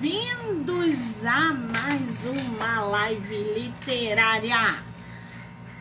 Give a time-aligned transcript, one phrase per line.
[0.00, 4.82] bem-vindos a mais uma live literária.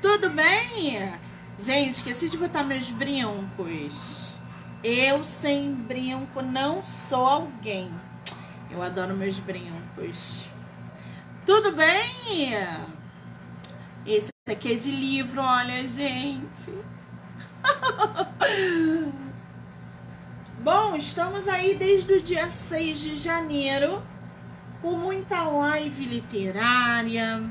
[0.02, 1.14] Tudo bem?
[1.58, 4.36] Gente, esqueci de botar meus brincos.
[4.84, 7.90] Eu sem brinco não sou alguém.
[8.70, 10.50] Eu adoro meus brincos.
[11.46, 12.52] Tudo bem?
[14.06, 16.74] Esse aqui é de livro, olha, gente.
[20.62, 24.04] Bom, estamos aí desde o dia 6 de janeiro
[24.82, 27.42] com muita live literária,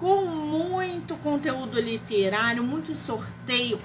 [0.00, 3.78] com muito conteúdo literário, muito sorteio,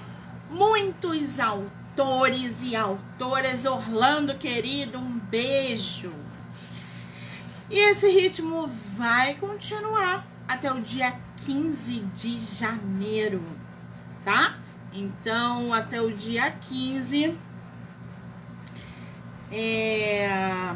[0.50, 3.64] muitos autores e autoras.
[3.64, 6.12] Orlando, querido, um beijo.
[7.70, 11.14] E esse ritmo vai continuar até o dia
[11.46, 13.40] 15 de janeiro,
[14.24, 14.56] tá?
[14.92, 17.46] Então, até o dia 15
[19.50, 20.74] é...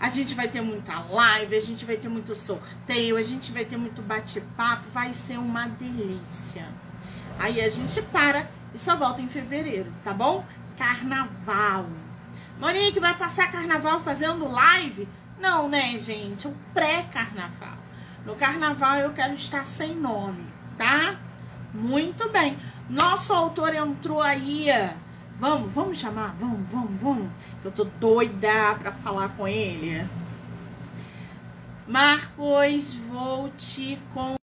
[0.00, 3.64] A gente vai ter muita live, a gente vai ter muito sorteio, a gente vai
[3.64, 6.66] ter muito bate-papo, vai ser uma delícia.
[7.38, 10.44] Aí a gente para e só volta em fevereiro, tá bom?
[10.76, 11.86] Carnaval.
[12.58, 15.08] Monique vai passar carnaval fazendo live?
[15.40, 16.48] Não, né, gente?
[16.48, 17.78] O pré-carnaval.
[18.26, 20.44] No carnaval eu quero estar sem nome,
[20.76, 21.14] tá?
[21.72, 22.58] Muito bem.
[22.90, 24.68] Nosso autor entrou aí
[25.42, 26.36] Vamos, vamos chamar?
[26.38, 27.28] Vamos, vamos, vamos.
[27.64, 30.04] Eu tô doida pra falar com ele.
[31.86, 34.34] Marcos, vou te com.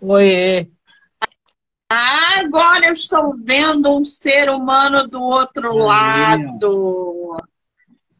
[0.00, 0.68] Oiê.
[1.90, 7.36] Agora eu estou vendo um ser humano do outro lado.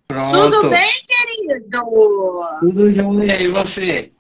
[0.09, 0.37] Pronto.
[0.37, 1.30] Tudo bem, querido?
[2.61, 4.13] Tudo jóia, e você?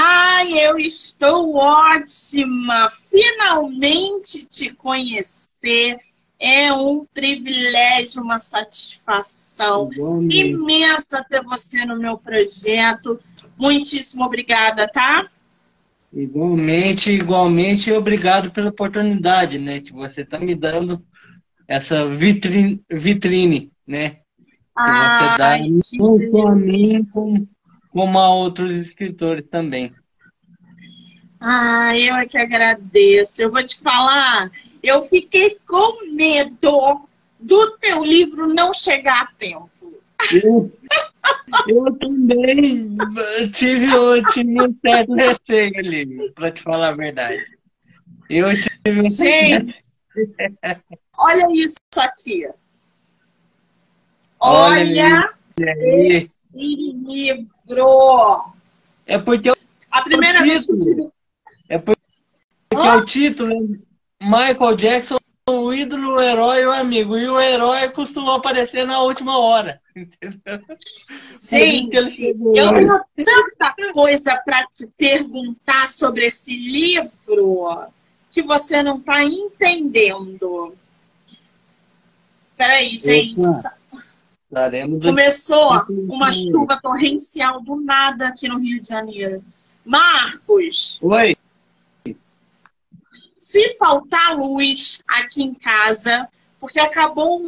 [0.00, 2.90] Ai, eu estou ótima!
[3.10, 5.98] Finalmente te conhecer
[6.38, 9.88] é um privilégio, uma satisfação
[10.30, 13.18] imensa ter você no meu projeto.
[13.56, 15.28] Muitíssimo obrigada, tá?
[16.12, 21.02] Igualmente, igualmente, obrigado pela oportunidade, né, que você está me dando
[21.66, 24.18] essa vitrine, vitrine, né?
[24.76, 27.48] Você dá só a mim, como,
[27.90, 29.92] como a outros escritores também.
[31.40, 33.42] Ah, eu é que agradeço.
[33.42, 34.50] Eu vou te falar,
[34.82, 37.06] eu fiquei com medo
[37.38, 39.70] do teu livro não chegar a tempo.
[40.42, 40.72] Eu,
[41.68, 42.96] eu também
[43.52, 47.44] tive, eu tive um certo receio ali, para te falar a verdade.
[48.30, 49.76] Eu tive um Gente,
[51.18, 52.48] olha isso aqui.
[54.46, 58.52] Olha, esse livro!
[59.06, 59.50] É porque
[59.90, 61.08] a primeira vez que tive...
[61.66, 62.02] É porque
[62.74, 62.98] oh.
[62.98, 65.16] o título é Michael Jackson,
[65.48, 67.16] o ídolo, o herói, o amigo.
[67.16, 69.80] E o herói costuma aparecer na última hora.
[69.96, 70.60] Entendeu?
[71.40, 77.86] Gente, eu tenho tanta coisa para te perguntar sobre esse livro
[78.30, 80.76] que você não está entendendo.
[82.58, 83.48] Peraí, gente.
[83.48, 83.83] Opa.
[85.00, 89.42] Começou uma chuva torrencial do nada aqui no Rio de Janeiro.
[89.84, 90.98] Marcos.
[91.02, 91.36] Oi.
[93.36, 96.28] Se faltar luz aqui em casa,
[96.60, 97.42] porque acabou,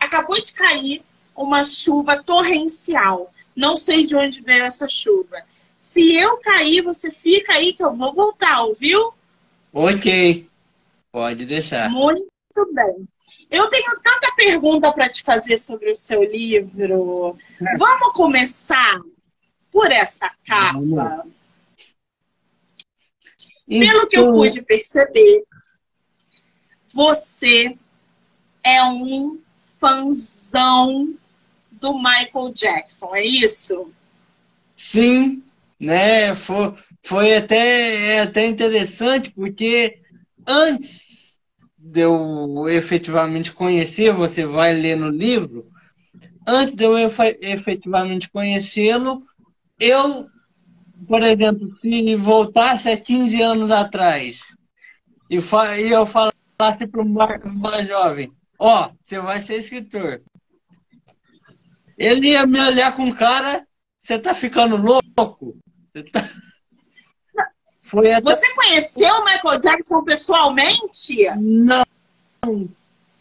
[0.00, 1.02] acabou de cair
[1.36, 3.32] uma chuva torrencial.
[3.54, 5.42] Não sei de onde veio essa chuva.
[5.76, 9.12] Se eu cair, você fica aí que eu vou voltar, ouviu?
[9.72, 10.48] Ok.
[11.12, 11.90] Pode deixar.
[11.90, 12.26] Muito
[12.72, 13.06] bem.
[13.50, 17.38] Eu tenho tanta pergunta para te fazer sobre o seu livro.
[17.60, 17.76] É.
[17.76, 19.00] Vamos começar
[19.70, 20.78] por essa capa.
[20.78, 21.36] Então...
[23.68, 25.44] Pelo que eu então- pude perceber,
[26.94, 27.76] você
[28.62, 29.40] é um
[29.78, 31.14] fãzão
[31.72, 33.92] do Michael Jackson, é isso?
[34.76, 35.42] Sim,
[35.78, 36.34] né?
[36.34, 40.00] Foi, foi até, é até interessante, porque
[40.46, 41.15] antes
[41.86, 45.70] de eu efetivamente conhecer, você vai ler no livro,
[46.46, 49.22] antes de eu efetivamente conhecê-lo,
[49.78, 50.26] eu,
[51.06, 54.40] por exemplo, se voltasse a 15 anos atrás
[55.30, 57.04] e, e eu falasse para
[57.52, 60.22] mais jovem, ó, oh, você vai ser escritor.
[61.96, 63.66] Ele ia me olhar com cara,
[64.02, 65.56] você tá ficando louco?
[65.92, 66.28] Você tá...
[67.86, 68.20] Foi essa...
[68.20, 71.24] Você conheceu o Michael Jackson pessoalmente?
[71.36, 71.84] Não,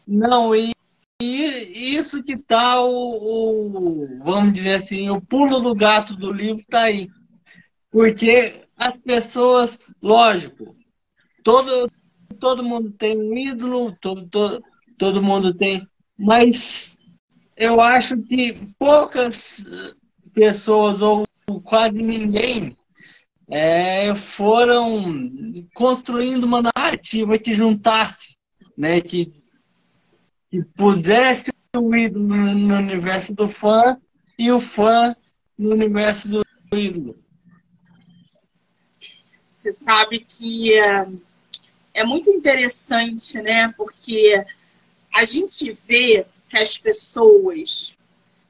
[0.07, 0.73] não, e,
[1.21, 6.63] e isso que tá o, o, vamos dizer assim, o pulo do gato do livro
[6.67, 7.09] tá aí.
[7.91, 10.75] Porque as pessoas, lógico,
[11.43, 11.89] todo,
[12.39, 14.63] todo mundo tem um ídolo, todo, todo,
[14.97, 15.87] todo mundo tem,
[16.17, 16.97] mas
[17.55, 19.63] eu acho que poucas
[20.33, 21.23] pessoas, ou
[21.63, 22.75] quase ninguém,
[23.49, 28.35] é, foram construindo uma narrativa que juntasse,
[28.77, 29.31] né, que,
[30.49, 33.97] que pudesse o ídolo no universo do fã
[34.37, 35.15] e o fã
[35.57, 36.43] no universo do
[36.73, 37.15] ídolo.
[39.49, 41.07] Você sabe que é,
[41.93, 43.73] é muito interessante, né?
[43.75, 44.45] Porque
[45.13, 47.97] a gente vê que as pessoas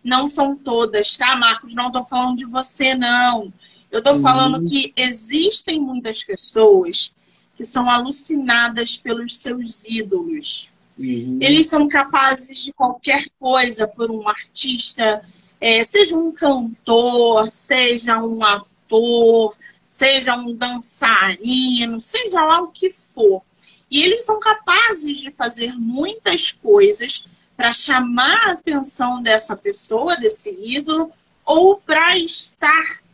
[0.04, 1.74] não são todas, tá, Marcos?
[1.74, 3.54] Não estou falando de você, não.
[3.96, 4.22] Eu estou uhum.
[4.22, 7.14] falando que existem muitas pessoas
[7.56, 10.74] que são alucinadas pelos seus ídolos.
[11.00, 11.38] Uhum.
[11.40, 15.24] Eles são capazes de qualquer coisa por um artista,
[15.62, 19.56] é, seja um cantor, seja um ator,
[19.88, 23.42] seja um dançarino, seja lá o que for.
[23.90, 30.54] E eles são capazes de fazer muitas coisas para chamar a atenção dessa pessoa, desse
[30.62, 31.14] ídolo,
[31.46, 33.05] ou para estar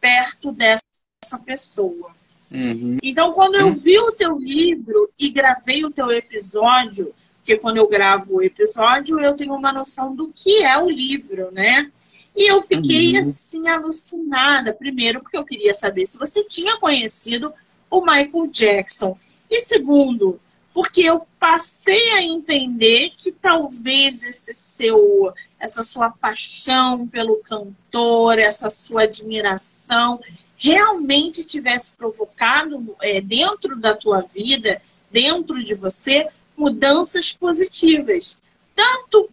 [0.00, 2.10] perto dessa pessoa.
[2.50, 2.98] Uhum.
[3.02, 7.88] Então, quando eu vi o teu livro e gravei o teu episódio, porque quando eu
[7.88, 11.90] gravo o episódio, eu tenho uma noção do que é o livro, né?
[12.34, 13.22] E eu fiquei uhum.
[13.22, 17.52] assim alucinada, primeiro porque eu queria saber se você tinha conhecido
[17.90, 19.18] o Michael Jackson.
[19.50, 20.40] E segundo,
[20.72, 28.70] porque eu passei a entender que talvez esse seu, essa sua paixão pelo cantor, essa
[28.70, 30.18] sua admiração,
[30.56, 34.80] realmente tivesse provocado é, dentro da tua vida,
[35.10, 38.40] dentro de você, mudanças positivas.
[38.74, 39.28] Tanto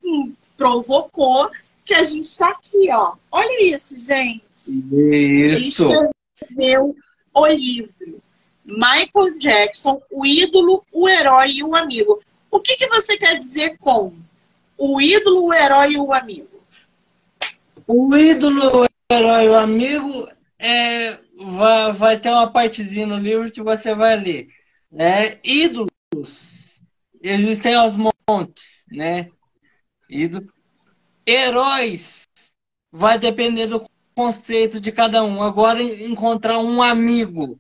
[0.57, 1.50] provocou
[1.85, 3.13] que a gente está aqui, ó.
[3.31, 4.44] Olha isso, gente.
[4.68, 5.89] Isso.
[5.89, 6.95] Ele escreveu
[7.33, 8.21] o livro.
[8.65, 12.21] Michael Jackson, o ídolo, o herói e o amigo.
[12.51, 14.13] O que, que você quer dizer com
[14.77, 16.62] o ídolo, o herói e o amigo?
[17.85, 20.29] O ídolo, o herói e o amigo
[20.59, 24.47] é, vai, vai ter uma partezinha no livro que você vai ler.
[24.97, 26.81] É, ídolos
[27.21, 29.29] existem aos montes, né?
[30.09, 30.51] Ídolo.
[31.25, 32.27] Heróis
[32.91, 33.85] vai depender do
[34.15, 35.44] conceito de cada um.
[35.44, 37.59] Agora, encontrar um amigo,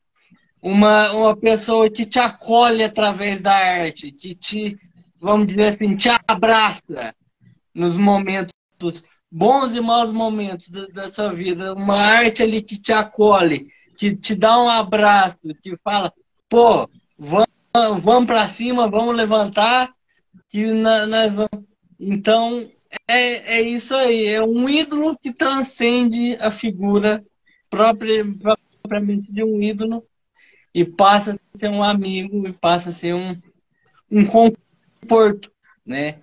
[0.61, 4.77] uma, uma pessoa que te acolhe através da arte, que te,
[5.19, 7.15] vamos dizer assim, te abraça
[7.73, 8.53] nos momentos
[9.31, 11.73] bons e maus momentos da, da sua vida.
[11.73, 13.67] Uma arte ali que te acolhe,
[13.97, 16.11] que te dá um abraço, que fala,
[16.49, 17.47] pô, vamos,
[18.03, 19.93] vamos para cima, vamos levantar,
[20.49, 21.67] que nós vamos.
[21.99, 22.69] Então,
[23.07, 27.23] é, é isso aí, é um ídolo que transcende a figura
[27.69, 28.25] própria,
[28.81, 30.03] propriamente de um ídolo
[30.73, 33.35] e passa a ser um amigo e passa a ser um,
[34.11, 34.25] um
[35.01, 35.51] conforto,
[35.85, 36.19] né?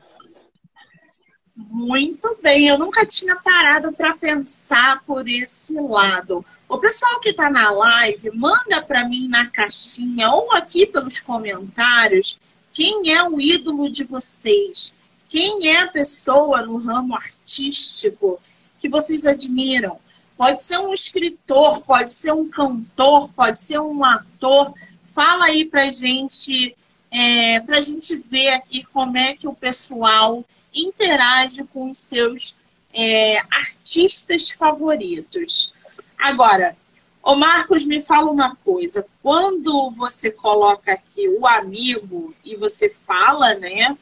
[1.57, 6.45] Muito bem, eu nunca tinha parado para pensar por esse lado.
[6.69, 12.39] O pessoal que está na live, manda para mim na caixinha ou aqui pelos comentários
[12.75, 14.95] quem é o ídolo de vocês.
[15.29, 18.41] Quem é a pessoa no ramo artístico
[18.81, 19.99] que vocês admiram?
[20.37, 24.75] Pode ser um escritor, pode ser um cantor, pode ser um ator.
[25.15, 26.77] Fala aí pra gente,
[27.15, 30.45] é, pra gente ver aqui como é que o pessoal
[30.75, 32.57] interage com os seus
[32.93, 35.73] é, artistas favoritos.
[36.19, 36.77] Agora,
[37.23, 39.07] o Marcos me fala uma coisa.
[39.23, 43.97] Quando você coloca aqui o amigo e você fala, né,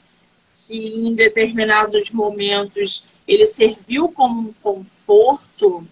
[0.67, 5.87] que em determinados momentos ele serviu como um conforto,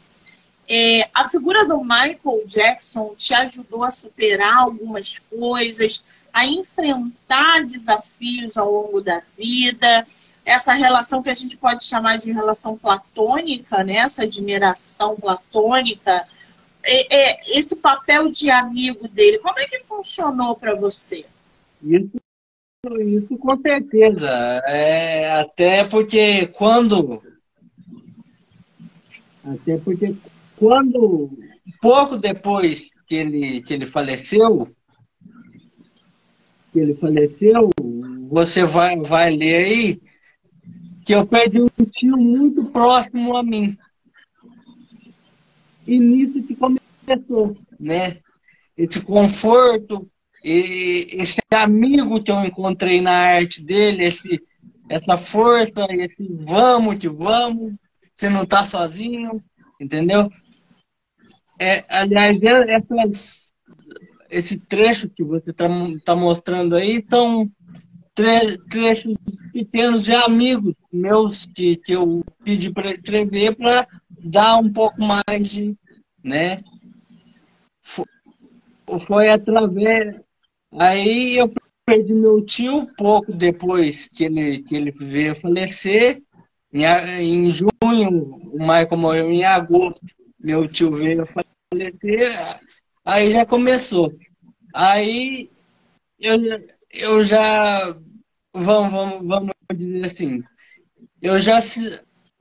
[0.67, 8.57] é, a figura do Michael Jackson te ajudou a superar algumas coisas, a enfrentar desafios
[8.57, 10.07] ao longo da vida,
[10.45, 13.97] essa relação que a gente pode chamar de relação platônica, né?
[13.97, 16.27] essa admiração platônica,
[16.83, 21.25] é, é, esse papel de amigo dele, como é que funcionou para você?
[21.83, 22.21] Isso
[22.99, 24.31] isso com certeza.
[24.67, 27.23] É, até porque quando.
[29.45, 30.15] Até porque
[30.57, 31.31] quando.
[31.81, 34.75] Pouco depois que ele, que ele faleceu.
[36.73, 37.71] Que ele faleceu,
[38.29, 40.00] você vai, vai ler aí
[41.05, 43.77] que eu perdi um tio muito próximo a mim.
[45.87, 48.19] E nisso que começou, né?
[48.77, 50.09] Esse conforto,
[50.45, 54.41] e esse amigo que eu encontrei na arte dele, esse,
[54.89, 57.75] essa força, esse vamos que vamos,
[58.15, 59.43] você não está sozinho,
[59.81, 60.31] entendeu?
[61.59, 63.50] É, aliás, é, essas,
[64.31, 65.69] esse trecho que você está
[66.05, 67.51] tá mostrando aí são
[68.15, 69.15] tre trechos
[69.53, 73.87] pequenos de amigos meus que, que eu pedi para escrever para
[74.23, 75.77] dar um pouco mais de,
[76.23, 76.63] né?
[77.83, 78.07] Foi,
[79.07, 80.21] foi através.
[80.73, 81.53] Aí eu
[81.85, 86.23] perdi meu tio pouco depois que ele, que ele veio falecer.
[86.73, 90.01] Em, em junho, o Michael morreu em agosto,
[90.39, 92.61] meu tio veio falecer,
[93.11, 94.12] aí já começou.
[94.73, 95.50] Aí
[96.19, 96.38] eu,
[96.93, 97.97] eu já
[98.55, 100.43] vamos, vamos, vamos dizer assim,
[101.21, 101.61] eu já,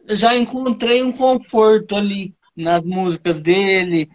[0.10, 4.10] já encontrei um conforto ali nas músicas dele,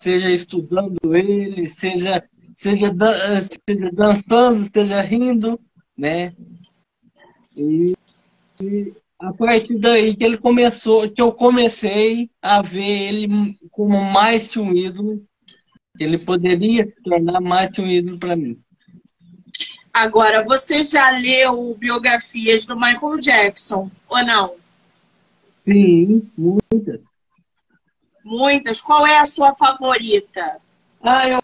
[0.00, 2.22] seja estudando ele, seja,
[2.56, 2.92] seja,
[3.66, 5.58] seja dançando, seja rindo,
[5.96, 6.32] né?
[7.56, 7.94] E,
[8.60, 14.46] e a partir daí que ele começou, que eu comecei a ver ele como mais
[14.46, 15.26] que um ídolo,
[15.98, 18.58] ele poderia se tornar mais que um ídolo para mim.
[19.92, 24.54] Agora, você já leu biografias do Michael Jackson ou não?
[25.64, 27.00] Sim, muitas.
[28.24, 28.80] Muitas.
[28.80, 30.58] Qual é a sua favorita?
[31.02, 31.40] Ah, eu,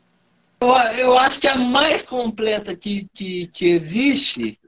[0.61, 0.69] eu,
[0.99, 4.59] eu acho que a mais completa que, que, que existe,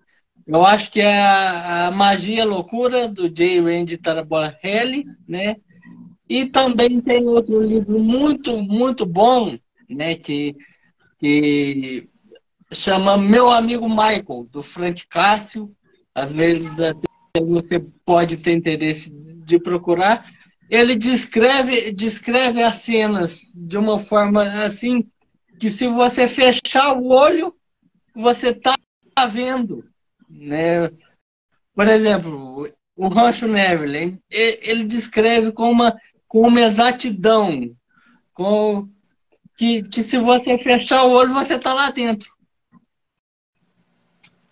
[0.46, 3.60] eu acho que é a, a Magia Loucura, do J.
[3.60, 5.56] Randy Taraborelli, né?
[6.28, 9.56] E também tem outro livro muito, muito bom,
[9.88, 10.14] né?
[10.14, 10.56] Que,
[11.18, 12.08] que
[12.72, 15.74] chama Meu Amigo Michael, do Frank Cássio.
[16.14, 16.68] Às vezes
[17.34, 20.30] você pode ter interesse de procurar.
[20.68, 25.06] Ele descreve, descreve as cenas de uma forma assim
[25.58, 27.54] que se você fechar o olho,
[28.14, 28.74] você está
[29.30, 29.84] vendo.
[30.28, 30.90] Né?
[31.74, 37.70] Por exemplo, o Rancho Neverland, ele descreve com uma, com uma exatidão,
[38.32, 38.88] com,
[39.56, 42.36] que, que se você fechar o olho, você está lá dentro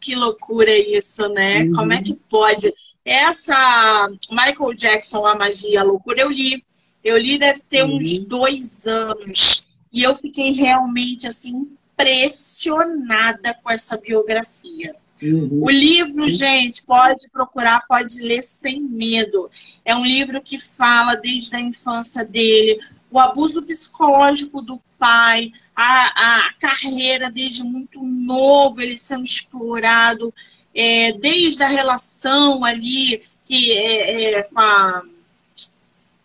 [0.05, 1.63] que loucura isso, né?
[1.63, 1.73] Uhum.
[1.73, 2.73] Como é que pode?
[3.03, 6.63] Essa Michael Jackson, A Magia, a Loucura, eu li.
[7.03, 7.97] Eu li deve ter uhum.
[7.97, 9.65] uns dois anos.
[9.91, 14.95] E eu fiquei realmente, assim, impressionada com essa biografia.
[15.23, 15.63] Uhum.
[15.63, 19.51] O livro, gente, pode procurar, pode ler sem medo.
[19.85, 22.79] É um livro que fala desde a infância dele,
[23.15, 30.35] o abuso psicológico do pai, a, a carreira desde muito novo, ele sendo explorado,
[30.75, 35.03] é, desde a relação ali que é, é com, a,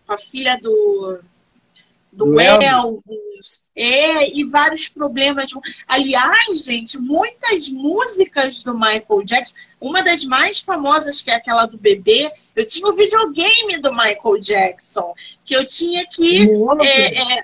[0.08, 1.19] com a filha do,
[2.11, 5.51] do Elvis, é, e vários problemas.
[5.87, 11.77] Aliás, gente, muitas músicas do Michael Jackson, uma das mais famosas, que é aquela do
[11.77, 15.13] bebê, eu tinha o um videogame do Michael Jackson,
[15.45, 16.49] que eu tinha que
[16.81, 17.43] é, é,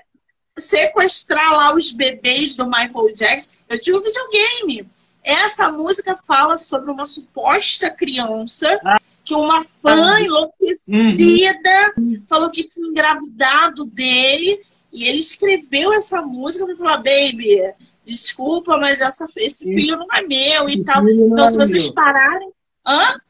[0.58, 3.54] sequestrar lá os bebês do Michael Jackson.
[3.68, 4.88] Eu tinha um videogame.
[5.22, 8.78] Essa música fala sobre uma suposta criança
[9.26, 10.20] que uma fã ah.
[10.20, 12.22] enlouquecida uhum.
[12.28, 17.60] falou que tinha engravidado dele e ele escreveu essa música para falar, baby,
[18.04, 21.06] desculpa, mas essa, esse filho não é meu e tal.
[21.08, 22.50] Então, é se vocês pararem.
[22.86, 23.20] Hã?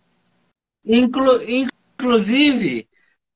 [0.84, 2.86] Inclu, inclusive,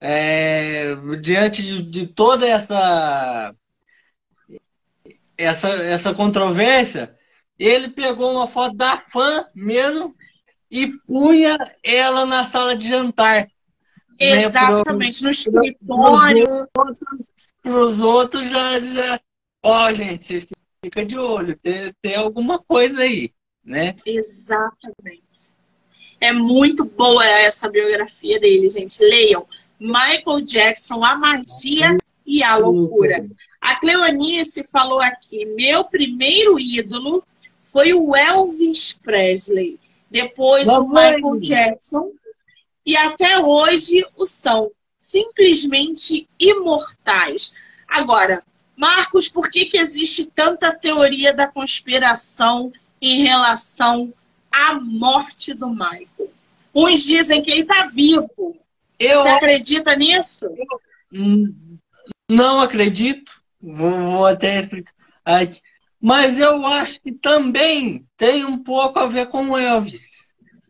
[0.01, 3.55] é, diante de, de, toda essa,
[5.37, 7.17] essa, essa controvérsia,
[7.59, 10.15] ele pegou uma foto da fã mesmo
[10.71, 13.49] e punha ela na sala de jantar.
[14.19, 16.69] Exatamente, né, pro, no escritório.
[17.63, 19.21] Para os outros já, já.
[19.63, 20.49] Ó, gente,
[20.83, 23.33] fica de olho, tem, tem alguma coisa aí,
[23.65, 23.95] né?
[24.07, 25.55] Exatamente.
[26.21, 29.03] É muito boa essa biografia dele, gente.
[29.03, 29.47] Leiam.
[29.79, 31.97] Michael Jackson, A Magia
[32.27, 33.27] e a Loucura.
[33.61, 37.25] A Cleonice falou aqui: meu primeiro ídolo
[37.63, 39.79] foi o Elvis Presley,
[40.11, 42.11] depois o Michael Jackson,
[42.85, 47.55] e até hoje o são simplesmente imortais.
[47.87, 48.43] Agora,
[48.77, 54.13] Marcos, por que, que existe tanta teoria da conspiração em relação
[54.51, 56.33] à morte do Michael?
[56.75, 58.57] Uns dizem que ele está vivo.
[58.99, 59.23] Eu...
[59.23, 60.47] Você acredita nisso?
[62.31, 63.33] Não acredito.
[63.61, 64.95] Vou, vou até explicar.
[66.01, 70.03] Mas eu acho que também tem um pouco a ver com o Elvis.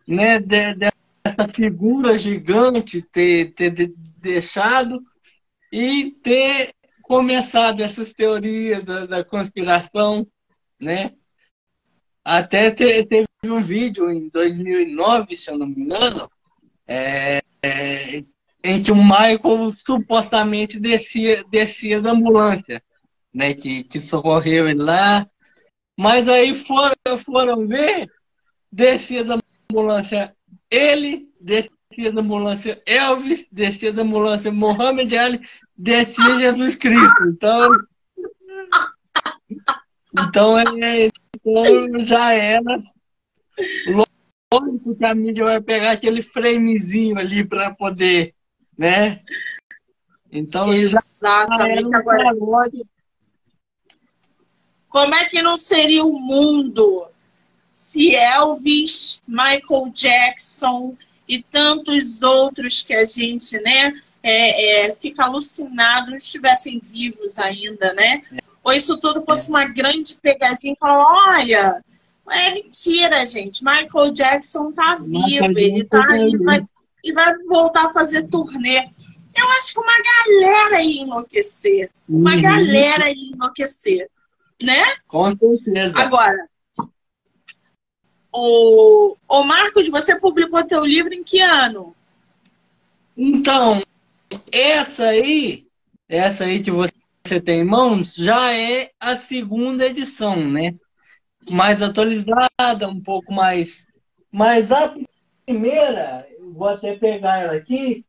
[0.09, 0.41] Né?
[0.41, 5.01] De, dessa figura gigante ter, ter deixado
[5.73, 10.27] e ter começado essas teorias da, da conspiração,
[10.81, 11.13] né?
[12.25, 16.31] Até te, teve um vídeo em 2009, se eu não me engano,
[16.87, 18.25] é, é,
[18.63, 22.83] em que o Michael supostamente descia, descia da ambulância,
[23.33, 23.55] né?
[23.55, 25.27] Que, que socorreu ele lá,
[25.99, 28.11] Mas aí foram, foram ver,
[28.73, 29.39] descia da
[29.71, 30.35] ambulância
[30.71, 35.41] ele, descia da ambulância Elvis, descia da ambulância Mohamed Ali,
[35.77, 37.25] descia Jesus Cristo.
[37.29, 37.69] Então,
[40.19, 42.83] então, é, então já era.
[44.53, 48.35] Lógico que a mídia vai pegar aquele framezinho ali para poder,
[48.77, 49.21] né?
[50.33, 51.91] Então Exatamente.
[51.91, 52.75] Já Agora,
[54.91, 57.07] como é que não seria o mundo
[57.71, 66.11] se Elvis, Michael Jackson e tantos outros que a gente, né, é, é, fica alucinado,
[66.11, 68.23] não estivessem vivos ainda, né?
[68.63, 71.83] Ou isso tudo fosse uma grande pegadinha e falar, olha,
[72.31, 73.65] é mentira, gente.
[73.65, 76.67] Michael Jackson tá vivo, ele tá aí, vai,
[77.03, 78.89] e vai voltar a fazer turnê.
[79.37, 81.91] Eu acho que uma galera ia enlouquecer.
[82.09, 82.43] Uma uhum.
[82.43, 84.11] galera ia enlouquecer.
[84.63, 84.85] Né?
[85.09, 85.95] Com certeza.
[85.97, 86.37] Agora,
[88.33, 91.95] o, o Marcos, você publicou teu livro em que ano?
[93.17, 93.83] Então,
[94.53, 95.67] essa aí,
[96.09, 96.93] essa aí que você
[97.45, 100.77] tem em mãos, já é a segunda edição, né?
[101.51, 103.87] Mais atualizada, um pouco mais.
[104.31, 104.95] Mas a
[105.45, 108.05] primeira, vou até pegar ela aqui,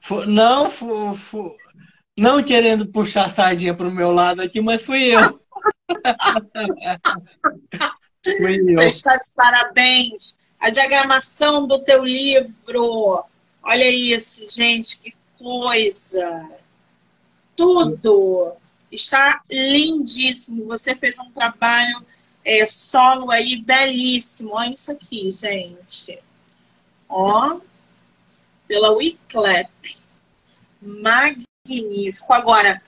[0.00, 1.56] foi não, foi,
[2.16, 5.38] não querendo puxar sardinha para o meu lado aqui, mas fui eu.
[8.24, 10.38] Você está de parabéns.
[10.58, 13.24] A diagramação do teu livro.
[13.62, 16.50] Olha isso, gente, que coisa.
[17.56, 18.52] Tudo
[18.92, 20.66] está lindíssimo.
[20.66, 22.04] Você fez um trabalho
[22.44, 24.54] é, solo aí belíssimo.
[24.54, 26.18] Olha isso aqui, gente.
[27.08, 27.58] Ó,
[28.68, 29.70] pela Wiclap.
[30.80, 32.32] Magnífico.
[32.32, 32.80] Agora,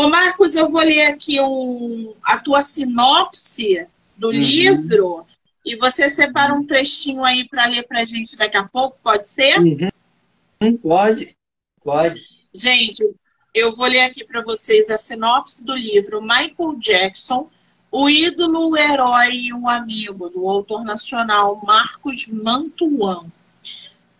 [0.00, 3.86] Ô Marcos, eu vou ler aqui um, a tua sinopse
[4.16, 4.32] do uhum.
[4.32, 5.26] livro
[5.62, 9.28] e você separa um trechinho aí para ler para a gente daqui a pouco, pode
[9.28, 9.58] ser?
[9.58, 10.78] Uhum.
[10.78, 11.36] Pode,
[11.84, 12.18] pode.
[12.54, 13.14] Gente,
[13.54, 17.50] eu vou ler aqui para vocês a sinopse do livro Michael Jackson,
[17.92, 23.26] o ídolo, o herói e um amigo, do autor nacional Marcos Mantuan.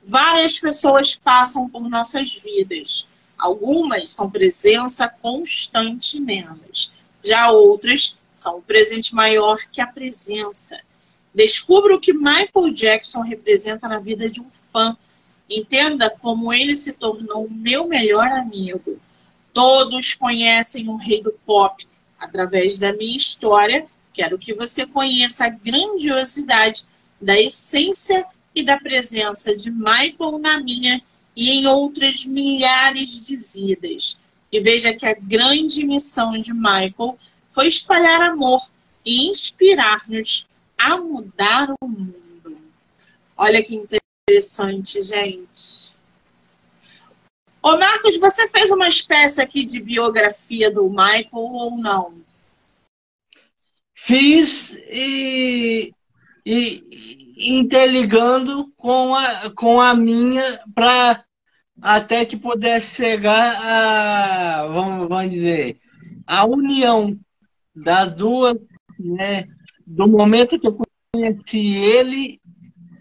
[0.04, 3.08] Várias pessoas passam por nossas vidas
[3.40, 6.92] Algumas são presença constante nelas.
[7.24, 10.78] Já outras são o presente maior que a presença.
[11.34, 14.94] Descubra o que Michael Jackson representa na vida de um fã.
[15.48, 19.00] Entenda como ele se tornou o meu melhor amigo.
[19.54, 21.86] Todos conhecem o rei do pop.
[22.18, 26.84] Através da minha história, quero que você conheça a grandiosidade
[27.18, 31.00] da essência e da presença de Michael na minha
[31.34, 34.18] e em outras milhares de vidas.
[34.52, 37.18] E veja que a grande missão de Michael
[37.50, 38.60] foi espalhar amor
[39.04, 42.58] e inspirar-nos a mudar o mundo.
[43.36, 45.90] Olha que interessante, gente.
[47.62, 52.14] Ô Marcos, você fez uma espécie aqui de biografia do Michael ou não?
[53.94, 55.92] Fiz e,
[56.44, 56.82] e,
[57.38, 61.24] interligando com a, com a minha para
[61.80, 65.78] até que pudesse chegar a, vamos, vamos dizer,
[66.26, 67.18] a união
[67.74, 68.56] das duas,
[68.98, 69.44] né,
[69.86, 70.78] do momento que eu
[71.12, 72.40] conheci ele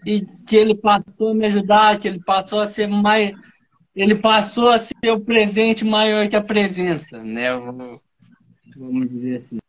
[0.06, 3.32] e que ele passou a me ajudar, que ele passou a ser mais.
[3.94, 7.50] Ele passou a ser o presente maior que a presença, né?
[8.76, 9.59] Vamos dizer assim.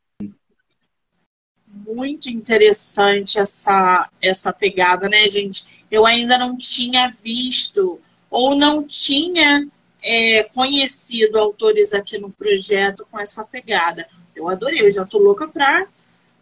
[1.93, 5.65] Muito interessante essa, essa pegada, né, gente?
[5.89, 7.99] Eu ainda não tinha visto
[8.29, 9.67] ou não tinha
[10.01, 14.07] é, conhecido autores aqui no projeto com essa pegada.
[14.35, 15.85] Eu adorei, eu já tô louca para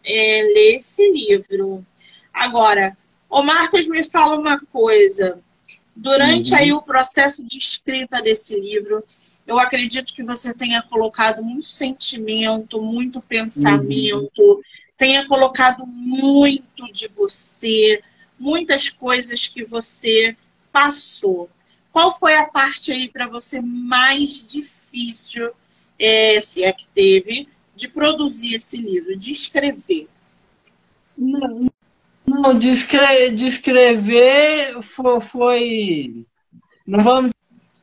[0.04, 1.84] é, ler esse livro.
[2.32, 2.96] Agora,
[3.28, 5.38] o Marcos me fala uma coisa.
[5.94, 6.58] Durante uhum.
[6.58, 9.04] aí o processo de escrita desse livro,
[9.46, 14.60] eu acredito que você tenha colocado muito sentimento, muito pensamento, uhum.
[15.00, 18.02] Tenha colocado muito de você,
[18.38, 20.36] muitas coisas que você
[20.70, 21.48] passou.
[21.90, 25.52] Qual foi a parte aí para você mais difícil,
[25.98, 30.06] é, se é que teve, de produzir esse livro, de escrever?
[31.16, 31.70] Não,
[32.26, 36.26] não de, escrever, de escrever foi, foi,
[36.86, 37.32] Não vamos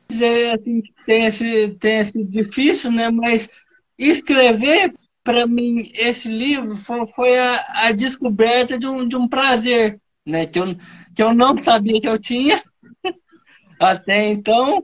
[0.08, 3.10] dizer assim que tenha sido difícil, né?
[3.10, 3.50] Mas
[3.98, 4.94] escrever,
[5.28, 10.46] para mim, esse livro foi, foi a, a, descoberta de um, de um prazer, né?
[10.46, 10.74] Que eu,
[11.14, 12.62] que eu não sabia que eu tinha
[13.78, 14.82] até então,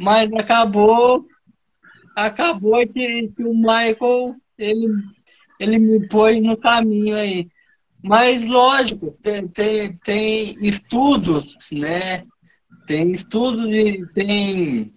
[0.00, 1.26] mas acabou
[2.16, 4.88] acabou que, que o Michael ele,
[5.60, 7.46] ele me pôs no caminho aí.
[8.02, 12.24] Mas lógico, tem, tem, tem estudos, né?
[12.86, 14.94] Tem estudos e tem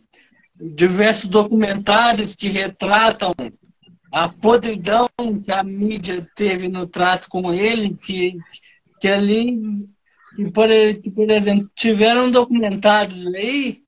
[0.56, 3.34] diversos documentários que retratam
[4.12, 5.08] a podridão
[5.44, 8.38] que a mídia teve no trato com ele, que,
[9.00, 9.60] que ali
[10.36, 10.70] que por,
[11.02, 13.82] que, por exemplo, tiveram documentários aí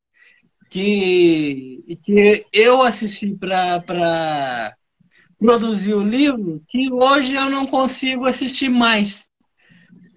[0.70, 4.76] que, que eu assisti para
[5.38, 9.28] produzir o livro que hoje eu não consigo assistir mais.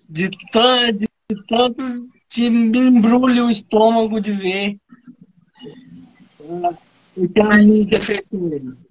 [0.09, 4.77] De, tanto, de tanto que me embrulha o estômago de ver
[7.17, 8.84] o que a mídia fez com ele.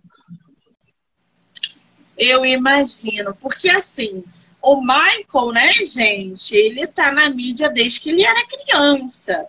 [2.24, 4.24] Eu imagino, porque assim,
[4.62, 9.46] o Michael, né, gente, ele tá na mídia desde que ele era criança.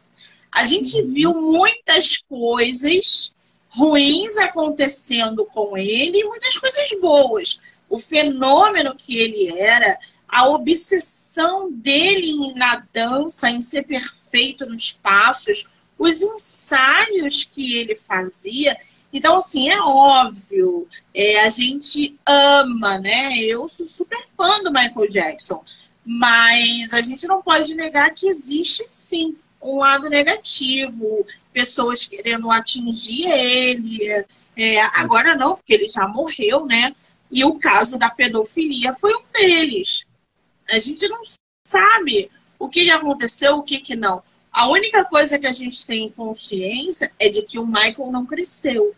[0.50, 3.32] A gente viu muitas coisas
[3.68, 7.60] ruins acontecendo com ele e muitas coisas boas.
[7.88, 15.68] O fenômeno que ele era, a obsessão dele na dança, em ser perfeito nos passos,
[15.96, 18.76] os ensaios que ele fazia.
[19.14, 23.38] Então, assim, é óbvio, é, a gente ama, né?
[23.38, 25.64] Eu sou super fã do Michael Jackson,
[26.05, 33.31] mas a gente não pode negar que existe sim um lado negativo, pessoas querendo atingir
[33.31, 34.27] ele.
[34.57, 36.92] É, agora não, porque ele já morreu, né?
[37.31, 40.09] E o caso da pedofilia foi um deles.
[40.68, 41.20] A gente não
[41.64, 44.24] sabe o que aconteceu, o que, que não.
[44.53, 48.92] A única coisa que a gente tem consciência é de que o Michael não cresceu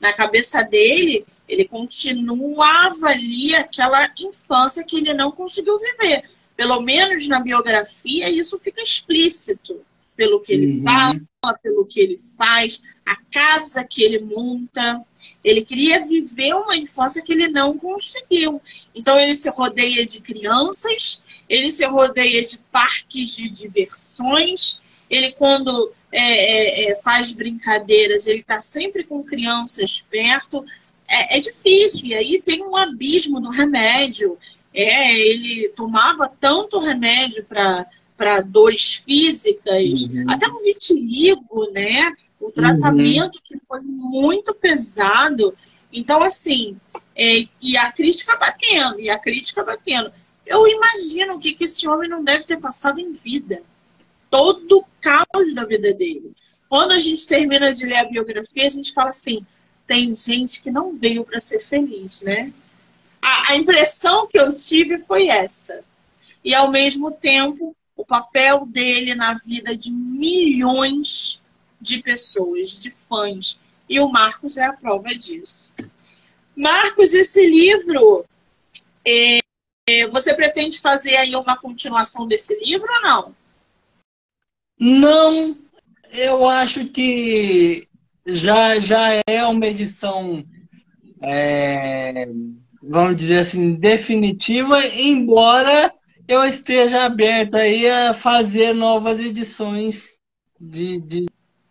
[0.00, 6.24] na cabeça dele, ele continuava ali aquela infância que ele não conseguiu viver.
[6.56, 9.80] Pelo menos na biografia, isso fica explícito.
[10.16, 10.82] Pelo que ele uhum.
[10.82, 15.02] fala, pelo que ele faz, a casa que ele monta.
[15.44, 18.60] Ele queria viver uma infância que ele não conseguiu.
[18.94, 24.80] Então, ele se rodeia de crianças, ele se rodeia de parques de diversões.
[25.08, 30.64] Ele, quando é, é, é, faz brincadeiras, ele está sempre com crianças perto.
[31.08, 34.38] É, é, difícil, e aí tem um abismo do remédio.
[34.74, 40.24] É, ele tomava tanto remédio para dores físicas, uhum.
[40.28, 42.12] até o vitiligo, né?
[42.40, 43.42] O tratamento uhum.
[43.44, 45.54] que foi muito pesado.
[45.92, 46.76] Então, assim,
[47.14, 50.12] é, e a crítica batendo, e a crítica batendo.
[50.44, 53.62] Eu imagino o que, que esse homem não deve ter passado em vida
[54.30, 56.32] todo o caos da vida dele.
[56.68, 59.44] Quando a gente termina de ler a biografia, a gente fala assim:
[59.86, 62.52] tem gente que não veio para ser feliz, né?
[63.22, 65.82] A, a impressão que eu tive foi essa.
[66.44, 71.42] E ao mesmo tempo, o papel dele na vida de milhões
[71.80, 73.60] de pessoas, de fãs.
[73.88, 75.70] E o Marcos é a prova disso.
[76.54, 78.24] Marcos, esse livro,
[79.04, 79.40] é,
[80.10, 83.34] você pretende fazer aí uma continuação desse livro ou não?
[84.78, 85.56] Não,
[86.12, 87.88] eu acho que
[88.26, 90.44] já, já é uma edição,
[91.22, 92.28] é,
[92.82, 95.92] vamos dizer assim, definitiva, embora
[96.28, 100.18] eu esteja aberto aí a fazer novas edições
[100.60, 101.26] de, de,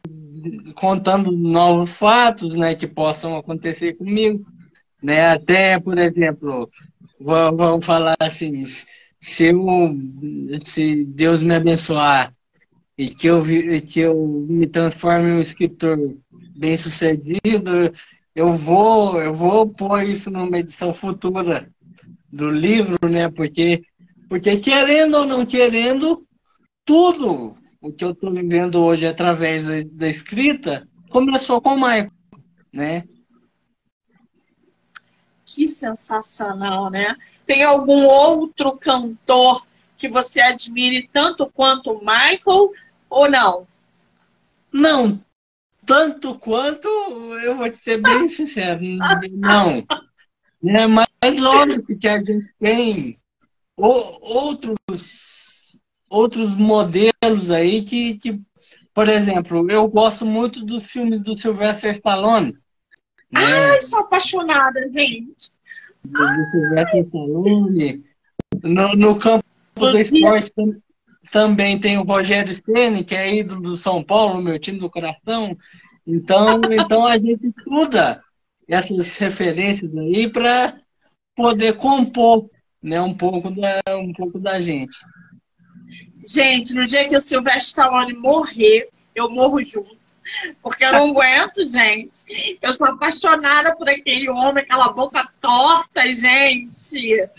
[0.08, 4.46] de, contando novos fatos, né, que possam acontecer comigo,
[5.02, 6.70] né, até, por exemplo,
[7.20, 8.64] vamos falar assim,
[9.20, 9.96] se, eu,
[10.66, 12.34] se Deus me abençoar
[12.98, 13.44] e que eu,
[13.86, 15.98] que eu me transforme em um escritor
[16.56, 17.94] bem sucedido,
[18.34, 21.70] eu vou, eu vou pôr isso numa edição futura
[22.32, 23.30] do livro, né?
[23.30, 23.82] Porque,
[24.30, 26.26] porque querendo ou não querendo,
[26.86, 32.12] tudo o que eu estou vivendo hoje através da, da, escrita começou com o Michael,
[32.74, 33.04] né?
[35.46, 37.16] Que sensacional, né?
[37.46, 39.66] Tem algum outro cantor
[39.98, 42.72] que você admire tanto quanto o Michael
[43.16, 43.66] ou não?
[44.74, 45.24] Não,
[45.86, 46.90] tanto quanto,
[47.40, 48.82] eu vou te ser bem sincero,
[49.32, 49.86] não.
[50.68, 51.08] É, mas
[51.40, 53.18] lógico que a gente tem
[53.78, 54.78] outros,
[56.10, 58.42] outros modelos aí que, que,
[58.94, 62.52] por exemplo, eu gosto muito dos filmes do Sylvester Stallone.
[63.32, 63.42] Né?
[63.42, 65.54] Ai, sou apaixonada, gente.
[66.04, 68.04] Do Sylvester Stallone.
[68.62, 69.46] No, no campo
[69.78, 70.52] do esporte
[71.32, 75.58] também tem o Rogério Ceni, que é ídolo do São Paulo, meu time do coração.
[76.06, 78.24] Então, então a gente estuda
[78.68, 80.78] essas referências aí para
[81.36, 82.50] poder compor
[82.82, 84.96] né, um, pouco da, um pouco da gente.
[86.26, 89.95] Gente, no dia que o Silvestre Stallone morrer, eu morro junto.
[90.62, 92.58] Porque eu não aguento, gente.
[92.62, 97.30] Eu sou apaixonada por aquele homem, aquela boca torta, gente.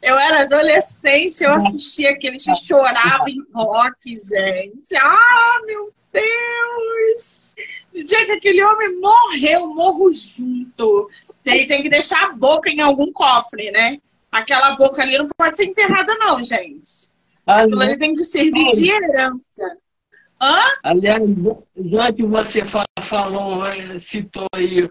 [0.00, 4.96] Eu era adolescente, eu assistia aqueles que choravam em rock, gente.
[4.96, 7.54] Ah, meu Deus!
[7.92, 11.10] No dia que aquele homem morreu, morro junto.
[11.44, 13.98] Ele tem que deixar a boca em algum cofre, né?
[14.30, 17.08] Aquela boca ali não pode ser enterrada, não, gente.
[17.46, 19.78] Aquilo ali tem que servir de herança.
[20.40, 20.58] Hã?
[20.82, 21.22] Aliás,
[21.76, 23.62] já que você falou,
[23.98, 24.88] citou aí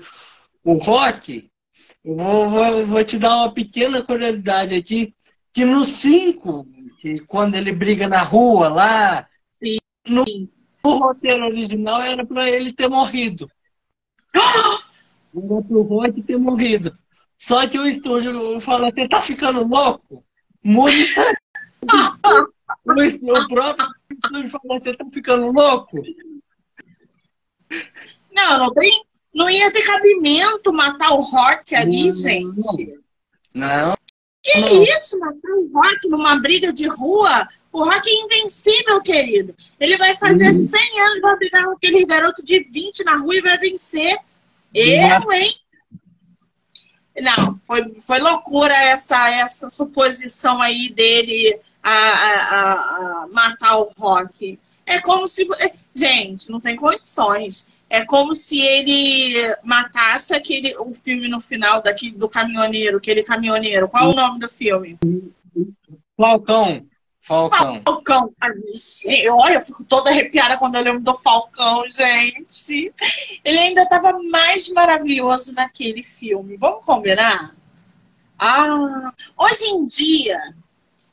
[0.63, 1.49] o rock,
[2.03, 5.13] eu vou, vou, vou te dar uma pequena curiosidade aqui,
[5.53, 6.67] que no 5,
[6.99, 9.77] que quando ele briga na rua lá, Sim.
[10.07, 10.23] no,
[10.83, 13.49] o roteiro original era para ele ter morrido.
[15.37, 16.97] Era pro Rock ter morrido.
[17.37, 20.23] Só que o estúdio falou, você tá ficando louco?
[20.63, 21.13] Mude
[22.85, 23.87] o próprio
[24.49, 26.01] falou, você tá ficando louco?
[28.31, 29.03] Não, não tem.
[29.33, 32.99] Não ia ter cabimento matar o Rock ali, não, gente.
[33.53, 33.97] Não.
[34.41, 34.83] Que não.
[34.83, 37.47] isso, matar o Rock numa briga de rua?
[37.71, 39.53] O Rock é invencível, querido.
[39.77, 40.53] Ele vai fazer uhum.
[40.53, 44.17] 100 anos, vai brigar com aquele garoto de 20 na rua e vai vencer.
[44.73, 45.53] Eu, hein?
[47.21, 51.59] Não, foi, foi loucura essa, essa suposição aí dele
[51.91, 54.59] a, a, a matar o Rock.
[54.85, 55.47] É como se.
[55.93, 57.69] Gente, não tem condições.
[57.87, 63.87] É como se ele matasse aquele o filme no final daqui, do caminhoneiro, aquele caminhoneiro.
[63.87, 64.97] Qual é o nome do filme?
[66.17, 66.85] Falcão.
[67.21, 67.81] Falcão.
[67.83, 68.33] Falcão.
[69.31, 72.93] Olha, eu fico toda arrepiada quando eu lembro do Falcão, gente.
[73.43, 76.57] Ele ainda estava mais maravilhoso naquele filme.
[76.57, 77.55] Vamos combinar?
[78.37, 80.39] Ah, hoje em dia,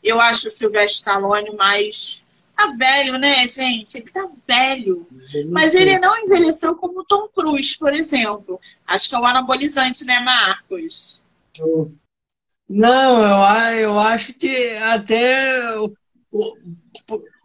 [0.03, 2.27] eu acho o Sylvester Stallone mais.
[2.57, 3.97] Tá velho, né, gente?
[3.97, 5.07] Ele tá velho.
[5.51, 8.61] Mas ele não envelheceu como o Tom Cruise, por exemplo.
[8.87, 11.21] Acho que é o anabolizante, né, Marcos?
[12.69, 15.95] Não, eu, eu acho que até o,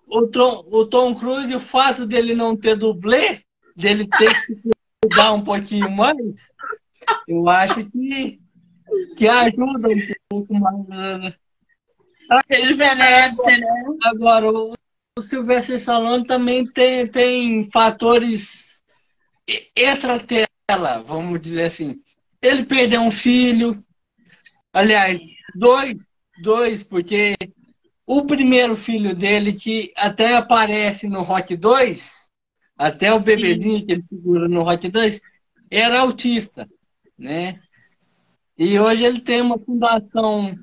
[0.08, 3.42] o, Tom, o Tom Cruise, o fato dele não ter dublê,
[3.76, 4.56] dele ter que
[5.02, 6.50] cuidar um pouquinho mais,
[7.28, 8.40] eu acho que,
[9.18, 11.38] que ajuda um pouco mais.
[12.30, 12.42] Né?
[12.50, 13.68] Rejuvenesce, né?
[14.06, 14.74] Agora, o,
[15.18, 18.82] o Sylvester Stallone também tem, tem fatores
[19.76, 22.02] extra-tela, vamos dizer assim.
[22.42, 23.84] Ele perdeu um filho,
[24.74, 25.20] aliás,
[25.56, 25.96] dois,
[26.42, 27.36] dois, porque
[28.06, 32.30] o primeiro filho dele, que até aparece no Rock 2,
[32.78, 33.86] até o bebezinho Sim.
[33.86, 35.20] que ele figura no Rock 2,
[35.70, 36.70] era autista,
[37.18, 37.60] né?
[38.58, 40.58] E hoje ele tem uma fundação,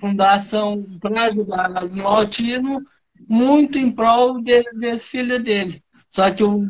[0.00, 2.82] fundação para ajudar no autismo,
[3.28, 5.82] muito em prol dele, desse filho dele.
[6.08, 6.66] Só que o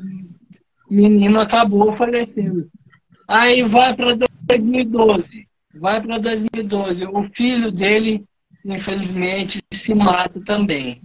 [0.90, 2.68] menino acabou falecendo.
[3.28, 5.48] Aí vai para 2012.
[5.74, 7.06] Vai para 2012.
[7.06, 8.26] O filho dele
[8.64, 11.00] infelizmente, se mata também.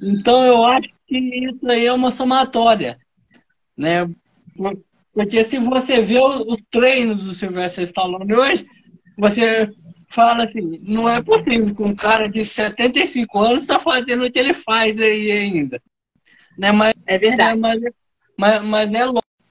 [0.00, 2.98] Então, eu acho que isso aí é uma somatória,
[3.76, 4.08] né?
[5.12, 8.66] Porque se você vê os treinos do Silvestre Stallone hoje,
[9.16, 9.70] você
[10.08, 14.38] fala assim, não é possível que um cara de 75 anos está fazendo o que
[14.38, 15.80] ele faz aí ainda.
[16.56, 16.72] Né?
[16.72, 17.60] Mas, é verdade.
[17.60, 17.80] Mas,
[18.36, 19.04] mas, mas é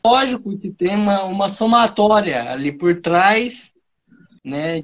[0.06, 3.72] lógico que tem uma, uma somatória ali por trás,
[4.44, 4.82] né?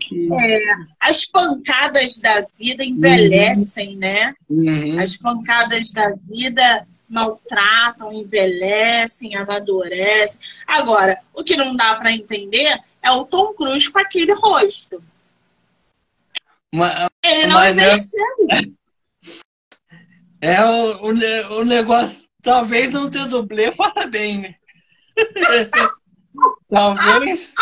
[0.00, 0.28] Que...
[0.32, 0.60] É,
[1.00, 3.98] as pancadas da vida envelhecem, uhum.
[3.98, 4.34] né?
[4.48, 4.98] Uhum.
[4.98, 10.40] As pancadas da vida maltratam, envelhecem, amadurecem.
[10.66, 15.02] Agora, o que não dá para entender é o Tom Cruise com aquele rosto.
[16.74, 18.20] Mas, Ele não mas envelheceu.
[20.40, 23.72] É, é o, o, o, negócio, talvez não ter dublê,
[24.10, 24.54] bem, né?
[26.70, 27.52] talvez.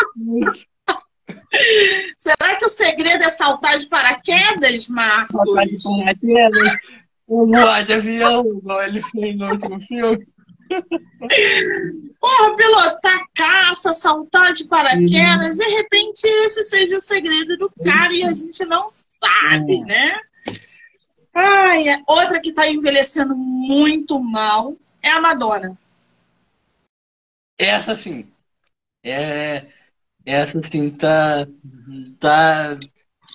[2.17, 5.35] Será que o segredo é saltar de paraquedas, Marcos?
[5.35, 6.77] Saltar de paraquedas,
[7.27, 10.25] voar de avião, igual ele fez no último filme.
[12.19, 18.23] Porra, pilotar caça, saltar de paraquedas, de repente esse seja o segredo do cara e
[18.23, 20.19] a gente não sabe, né?
[21.33, 25.77] Ai, outra que tá envelhecendo muito mal é a Madonna.
[27.57, 28.27] Essa sim.
[29.03, 29.67] É,
[30.25, 31.47] essa sim tá,
[32.19, 32.77] tá,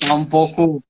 [0.00, 0.82] tá um pouco.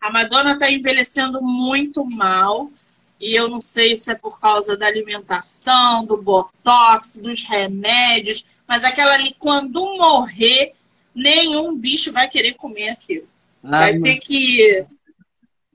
[0.00, 2.70] A Madonna tá envelhecendo muito mal.
[3.20, 8.84] E eu não sei se é por causa da alimentação, do botox, dos remédios, mas
[8.84, 10.74] aquela ali, quando morrer,
[11.14, 13.26] nenhum bicho vai querer comer aquilo.
[13.62, 14.84] Ah, vai ter que.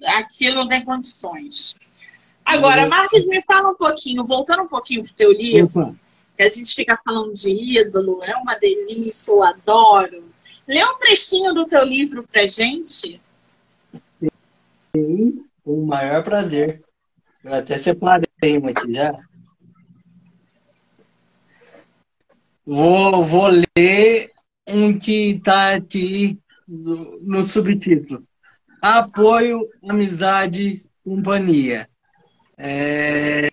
[0.03, 1.75] Aquilo não tem condições.
[2.45, 5.97] Agora, Marcos, me fala um pouquinho, voltando um pouquinho pro teu livro,
[6.35, 10.23] que a gente fica falando de ídolo, é uma delícia, eu adoro.
[10.67, 13.21] Lê um trechinho do teu livro pra gente.
[14.95, 16.81] Sim, com o maior prazer.
[17.43, 19.17] Eu até separei uma aqui já.
[22.65, 23.47] Vou, vou
[23.77, 24.31] ler
[24.67, 28.27] um que está aqui no, no subtítulo.
[28.81, 31.89] Apoio, amizade, companhia.
[32.57, 33.47] É,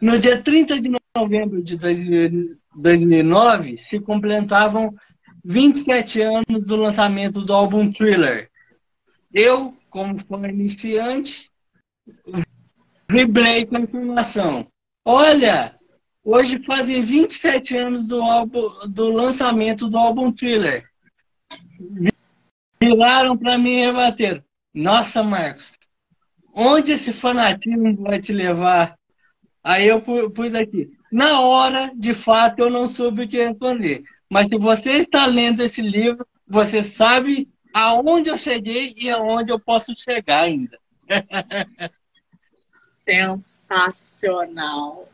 [0.00, 4.94] no dia 30 de novembro de 2009, se completavam
[5.44, 8.48] 27 anos do lançamento do álbum Thriller.
[9.32, 11.50] Eu, como fã iniciante,
[13.10, 14.66] A informação.
[15.02, 15.74] Olha,
[16.22, 20.86] hoje fazem 27 anos do, álbum, do lançamento do álbum Thriller.
[22.82, 24.44] Viraram para mim e rebateram.
[24.74, 25.72] Nossa, Marcos,
[26.54, 28.98] onde esse fanatismo vai te levar?
[29.64, 30.90] Aí eu pus aqui.
[31.10, 34.04] Na hora, de fato, eu não soube o que responder.
[34.30, 39.58] Mas se você está lendo esse livro, você sabe aonde eu cheguei e aonde eu
[39.58, 40.78] posso chegar ainda.
[43.08, 45.08] sensacional.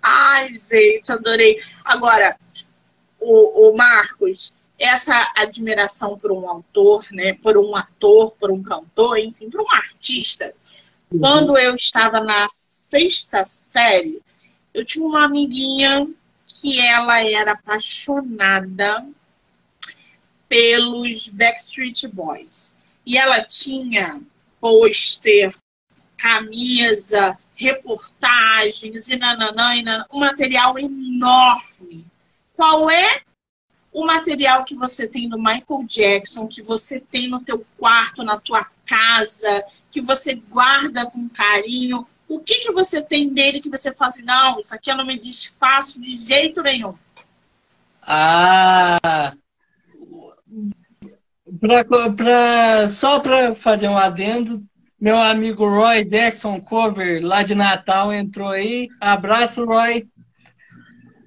[0.00, 1.60] Ai, gente, adorei.
[1.84, 2.38] Agora,
[3.18, 9.18] o, o Marcos, essa admiração por um autor, né, por um ator, por um cantor,
[9.18, 10.54] enfim, por um artista.
[11.10, 11.18] Uhum.
[11.18, 14.22] Quando eu estava na sexta série,
[14.72, 16.08] eu tinha uma amiguinha
[16.46, 19.04] que ela era apaixonada
[20.48, 22.76] pelos Backstreet Boys.
[23.04, 24.20] E ela tinha
[24.60, 25.54] pôster
[26.18, 32.06] camisa, reportagens e nananã, e nananã, um material enorme.
[32.54, 33.22] Qual é
[33.92, 38.38] o material que você tem do Michael Jackson, que você tem no teu quarto, na
[38.38, 42.06] tua casa, que você guarda com carinho?
[42.28, 45.06] O que, que você tem dele que você fala assim, não, isso aqui eu não
[45.06, 46.94] me desfaço de jeito nenhum?
[48.02, 49.32] Ah,
[51.60, 54.66] pra, pra, só para fazer um adendo,
[55.00, 58.88] meu amigo Roy Jackson Cover, lá de Natal, entrou aí.
[59.00, 60.08] Abraço, Roy.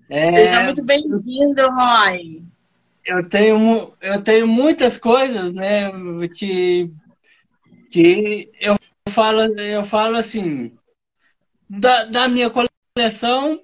[0.10, 2.44] É, Seja muito bem-vindo, Roy.
[3.06, 5.90] Eu tenho, eu tenho muitas coisas, né,
[6.36, 6.92] que,
[7.90, 8.76] que eu,
[9.10, 10.72] falo, eu falo assim,
[11.68, 13.60] da, da minha coleção,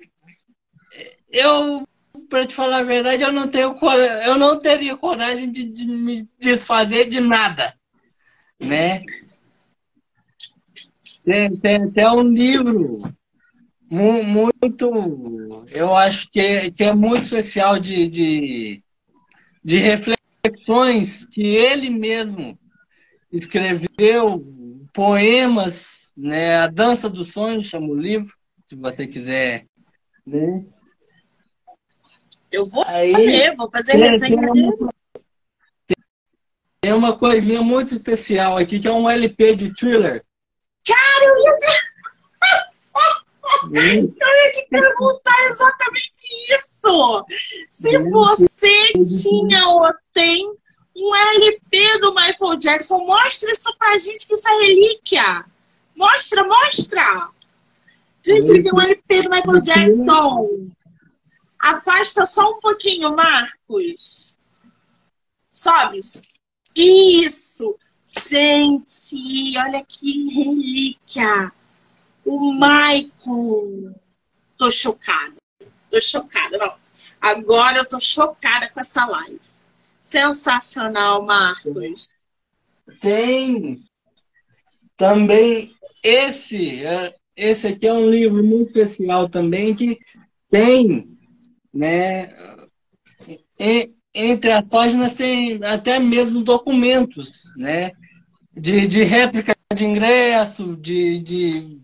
[1.30, 1.88] eu,
[2.30, 3.78] para te falar a verdade, eu não tenho
[4.26, 7.76] eu não teria coragem de, de me desfazer de nada,
[8.60, 9.02] né?
[11.28, 13.02] Tem, tem até um livro
[13.92, 18.82] muito, eu acho que é, que é muito especial de, de,
[19.62, 22.58] de reflexões que ele mesmo
[23.30, 24.42] escreveu,
[24.94, 26.60] poemas, né?
[26.60, 28.34] A Dança dos Sonhos chama o livro,
[28.70, 29.66] se você quiser
[30.26, 30.66] ler.
[32.50, 34.90] Eu vou Aí, ler, vou fazer resenha tem uma,
[36.80, 40.24] tem uma coisinha muito especial aqui, que é um LP de thriller
[41.28, 41.68] eu ia te...
[43.72, 47.26] eu ia te perguntar exatamente isso.
[47.70, 50.52] Se você tinha ou tem
[50.96, 55.46] um LP do Michael Jackson, mostra isso pra gente, que isso é relíquia.
[55.96, 57.30] Mostra, mostra.
[58.24, 60.70] Gente, ele tem um LP do Michael Jackson.
[61.60, 64.36] Afasta só um pouquinho, Marcos.
[65.52, 66.00] Sobe.
[66.76, 67.76] Isso!
[68.08, 71.52] Gente, olha que relíquia!
[72.26, 73.94] O Michael.
[74.58, 75.36] Tô chocada.
[75.92, 76.58] Tô chocada.
[76.58, 76.74] Não.
[77.20, 79.42] Agora eu tô chocada com essa live.
[80.00, 82.24] Sensacional, Marcos.
[83.02, 83.84] Tem
[84.96, 90.00] também esse, é, esse aqui é um livro muito especial também que
[90.50, 91.18] tem,
[91.74, 92.34] né,
[94.18, 97.92] entre as páginas tem até mesmo documentos, né,
[98.52, 101.80] de, de réplica de ingresso, de, de,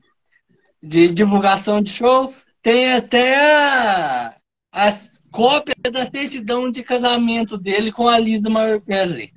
[0.81, 4.35] de divulgação de show, tem até a,
[4.71, 4.99] a
[5.31, 9.31] cópia da certidão de casamento dele com a Lisa Mary Presley.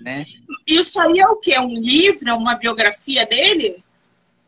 [0.00, 0.24] Né?
[0.66, 1.58] Isso aí é o quê?
[1.58, 2.28] Um livro?
[2.28, 3.82] É uma biografia dele?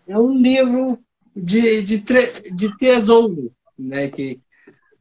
[0.06, 0.98] É um livro
[1.34, 4.08] de, de, de tesouro, né?
[4.08, 4.40] Que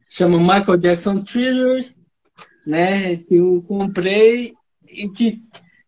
[0.08, 1.94] chama Michael Jackson Treasures,
[2.66, 3.16] né?
[3.16, 4.54] Que eu comprei
[4.88, 5.40] e que,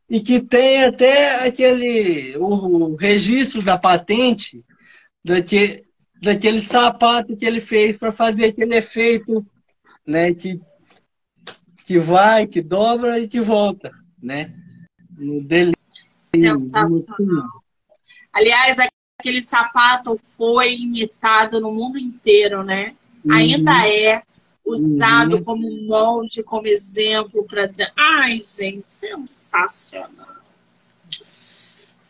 [0.08, 4.64] e que tem até aquele o registro da patente
[5.24, 5.84] daquele,
[6.22, 9.44] daquele sapato que ele fez para fazer aquele efeito,
[10.06, 10.32] né?
[10.34, 10.60] Que,
[11.84, 13.92] que vai, que dobra e que volta
[14.24, 14.52] né?
[15.16, 15.74] No dele.
[16.22, 17.46] Sensacional.
[18.32, 18.78] Aliás,
[19.20, 22.96] aquele sapato foi imitado no mundo inteiro, né?
[23.24, 23.32] Uhum.
[23.32, 24.22] Ainda é
[24.64, 25.44] usado uhum.
[25.44, 27.70] como molde, como exemplo para.
[27.96, 30.34] Ai, gente, sensacional.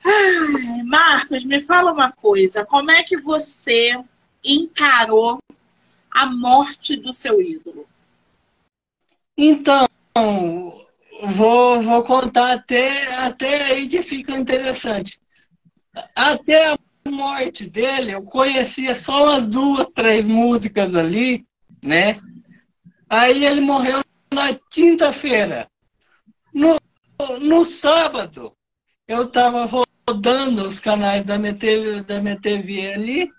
[0.04, 2.64] Ai, Marcos, me fala uma coisa.
[2.64, 3.98] Como é que você
[4.44, 5.38] encarou
[6.10, 7.86] a morte do seu ídolo?
[9.36, 15.18] Então, vou, vou contar até, até aí que fica interessante.
[16.14, 16.78] Até a
[17.08, 21.44] morte dele, eu conhecia só umas duas, três músicas ali,
[21.82, 22.20] né?
[23.08, 24.02] Aí ele morreu
[24.32, 25.68] na quinta-feira.
[26.52, 26.78] No,
[27.40, 28.56] no sábado,
[29.06, 29.68] eu estava
[30.08, 33.30] rodando os canais da MTV, da MTV ali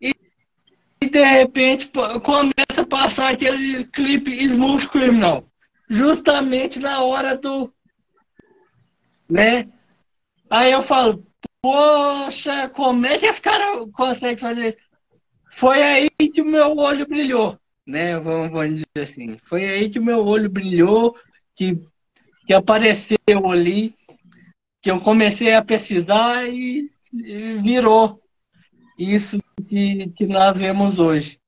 [0.00, 0.12] e,
[1.02, 1.90] e de repente
[2.22, 5.48] começa a passar aquele clipe Smooth Criminal
[5.88, 7.72] justamente na hora do.
[9.28, 9.68] Né?
[10.50, 11.26] Aí eu falo,
[11.60, 14.88] poxa, como é que esse cara consegue fazer isso?
[15.56, 17.58] Foi aí que o meu olho brilhou,
[17.88, 18.20] né?
[18.20, 19.38] Vamos, vamos dizer assim.
[19.44, 21.16] Foi aí que o meu olho brilhou,
[21.56, 21.80] que,
[22.46, 23.16] que apareceu
[23.50, 23.94] ali,
[24.82, 28.20] que eu comecei a pesquisar e, e virou
[28.98, 31.40] isso que, que nós vemos hoje.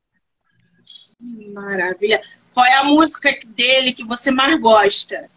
[1.19, 2.23] Que maravilha.
[2.55, 5.31] Qual é a música dele que você mais gosta?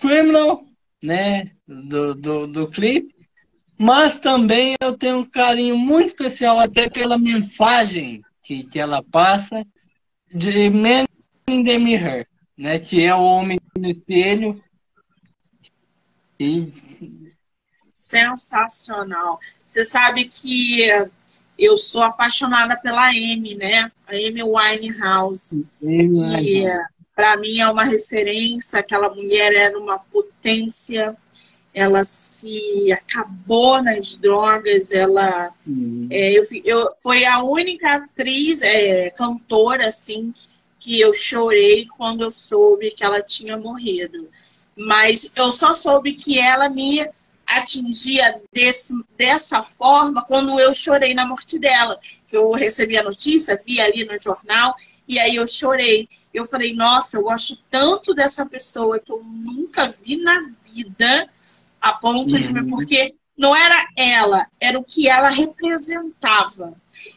[0.00, 0.64] Criminal,
[1.02, 1.50] né?
[1.66, 3.14] Do, do, do clipe.
[3.78, 9.64] Mas também eu tenho um carinho muito especial até pela mensagem que, que ela passa
[10.32, 11.06] de Man
[11.48, 12.26] in the Mirror,
[12.56, 12.78] né?
[12.78, 14.62] Que é o homem no espelho.
[16.38, 16.72] E...
[17.90, 19.38] Sensacional.
[19.66, 20.80] Você sabe que
[21.58, 23.90] eu sou apaixonada pela Amy, né?
[24.06, 25.66] A Amy Winehouse.
[25.80, 26.64] E
[27.14, 28.80] para mim é uma referência.
[28.80, 31.16] Aquela mulher era uma potência.
[31.74, 34.92] Ela se acabou nas drogas.
[34.92, 36.08] Ela uhum.
[36.10, 40.34] é, eu, eu, foi a única atriz, é, cantora, assim,
[40.78, 44.28] que eu chorei quando eu soube que ela tinha morrido.
[44.76, 47.08] Mas eu só soube que ela me
[47.46, 51.98] atingia desse, dessa forma quando eu chorei na morte dela.
[52.30, 54.74] Eu recebi a notícia, vi ali no jornal,
[55.06, 56.08] e aí eu chorei.
[56.32, 61.28] Eu falei, nossa, eu gosto tanto dessa pessoa que eu nunca vi na vida,
[61.82, 62.40] a ponto uhum.
[62.40, 62.68] de me.
[62.68, 66.74] Porque não era ela, era o que ela representava.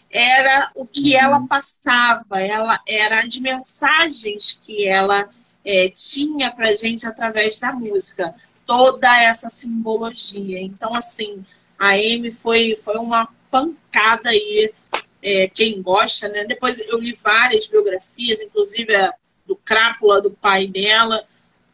[0.10, 1.22] Era o que uhum.
[1.22, 5.30] ela passava, ela era as mensagens que ela
[5.64, 8.34] é, tinha pra gente através da música
[8.66, 10.60] toda essa simbologia.
[10.60, 11.46] Então, assim,
[11.78, 14.74] a Amy foi, foi uma pancada aí.
[15.22, 16.46] É, quem gosta, né?
[16.46, 19.12] Depois eu li várias biografias, inclusive a
[19.46, 21.24] do Crápula, do pai dela,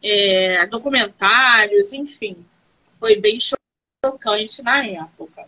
[0.02, 2.36] é, documentários, enfim.
[3.02, 5.44] Foi bem chocante na época.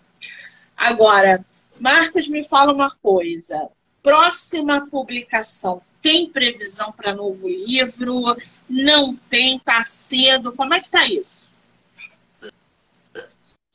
[0.77, 1.47] Agora,
[1.79, 3.69] Marcos, me fala uma coisa.
[4.03, 8.37] Próxima publicação tem previsão para novo livro?
[8.69, 9.59] Não tem?
[9.59, 10.51] Está cedo?
[10.51, 11.49] Como é que está isso?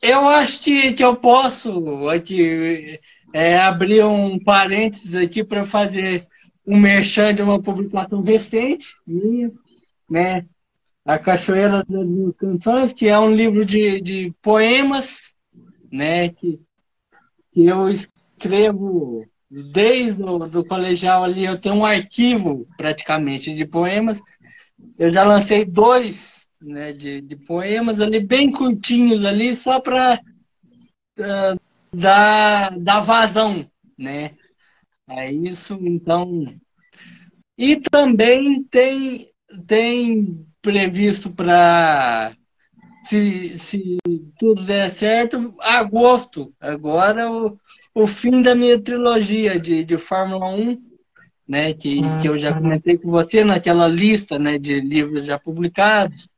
[0.02, 3.00] Eu acho que, que eu posso aqui,
[3.32, 6.28] é, abrir um parênteses aqui para fazer
[6.66, 9.50] um merchan de uma publicação recente minha,
[10.06, 10.44] né?
[11.10, 15.34] A Cachoeira das Canções, que é um livro de, de poemas,
[15.90, 16.28] né?
[16.28, 16.60] Que,
[17.50, 24.20] que eu escrevo desde o do colegial ali, eu tenho um arquivo praticamente de poemas.
[24.96, 30.20] eu já lancei dois né, de, de poemas ali, bem curtinhos ali, só para
[31.18, 31.60] uh,
[31.92, 34.36] dar, dar vazão, né?
[35.08, 36.44] É isso, então.
[37.58, 39.32] E também tem,
[39.66, 42.32] tem previsto para,
[43.04, 43.98] se, se
[44.38, 47.58] tudo der certo, agosto, agora o,
[47.94, 50.90] o fim da minha trilogia de, de Fórmula 1
[51.50, 56.28] né, que, que eu já comentei com você naquela lista né, de livros já publicados.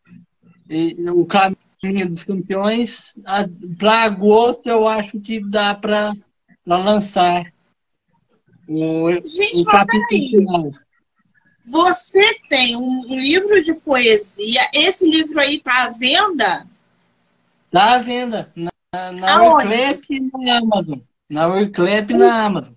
[0.71, 3.15] E, o Caminho dos Campeões,
[3.79, 6.15] para agosto eu acho que dá para
[6.65, 7.53] lançar
[8.67, 10.71] o, Gente, o capítulo final.
[11.65, 16.67] Você tem um, um, livro de poesia, esse livro aí está à venda?
[17.67, 20.99] Está à venda, na, na Wiclap e na Amazon.
[21.31, 22.75] Na Wiclap e na Amazon.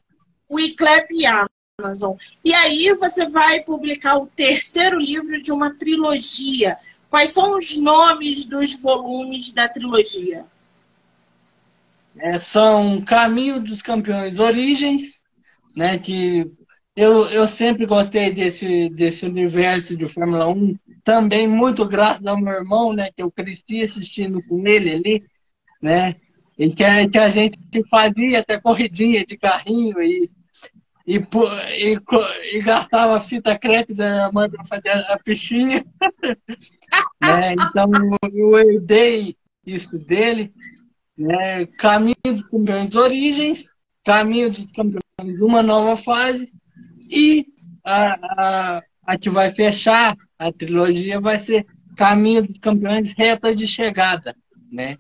[0.49, 1.55] Wiclap e Amazon.
[1.77, 2.15] Amazon.
[2.43, 6.77] E aí você vai publicar o terceiro livro de uma trilogia.
[7.09, 10.45] Quais são os nomes dos volumes da trilogia?
[12.17, 15.21] É, são Caminho dos Campeões Origens,
[15.75, 16.49] né, que
[16.95, 22.53] eu, eu sempre gostei desse, desse universo de Fórmula 1, também muito graças ao meu
[22.53, 25.23] irmão, né, que eu cresci assistindo com ele ali,
[25.81, 26.15] né,
[26.57, 30.29] e que, que a gente fazia até corridinha de carrinho e
[31.07, 31.99] e, e,
[32.53, 35.85] e gastava fita crepe da mãe para fazer a pichinha.
[37.21, 37.53] né?
[37.53, 37.91] Então
[38.33, 40.51] eu herdei isso dele.
[41.15, 41.67] Né?
[41.77, 43.65] Caminho dos campeões origens,
[44.03, 46.51] caminho dos campeões uma nova fase
[47.09, 47.45] e
[47.83, 53.65] a, a, a que vai fechar a trilogia vai ser Caminho dos Campeões Reta de
[53.65, 54.35] Chegada,
[54.71, 54.97] né?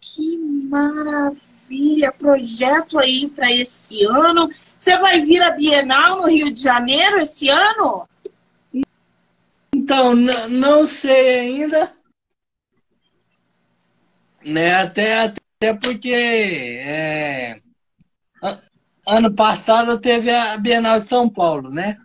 [0.00, 1.50] Que maravilha!
[2.18, 4.50] projeto aí para esse ano.
[4.76, 8.08] Você vai vir a Bienal no Rio de Janeiro esse ano?
[9.74, 11.92] Então, não sei ainda.
[14.44, 17.60] Né, até, até porque é,
[19.10, 21.96] ano passado teve a Bienal de São Paulo, né?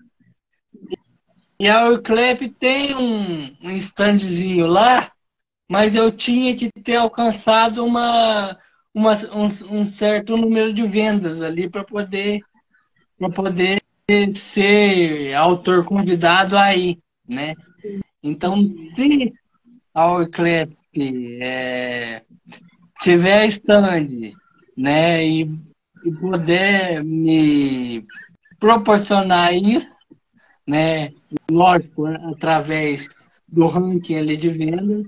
[1.60, 5.12] E a Urclep tem um, um standzinho lá,
[5.70, 8.58] mas eu tinha que ter alcançado uma,
[8.94, 12.42] uma, um, um certo número de vendas ali para poder
[13.18, 13.82] para poder
[14.36, 17.54] ser autor convidado aí, né?
[18.22, 19.34] Então, se
[19.94, 20.76] a Orclep
[21.40, 22.22] é,
[23.00, 24.34] tiver stand,
[24.76, 25.50] né, e,
[26.06, 28.06] e, poder me
[28.60, 29.88] proporcionar isso,
[30.66, 31.12] né,
[31.50, 33.08] lógico, através
[33.48, 35.08] do ranking ali de vendas,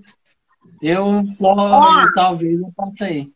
[0.81, 3.33] eu posso, talvez eu possa ir.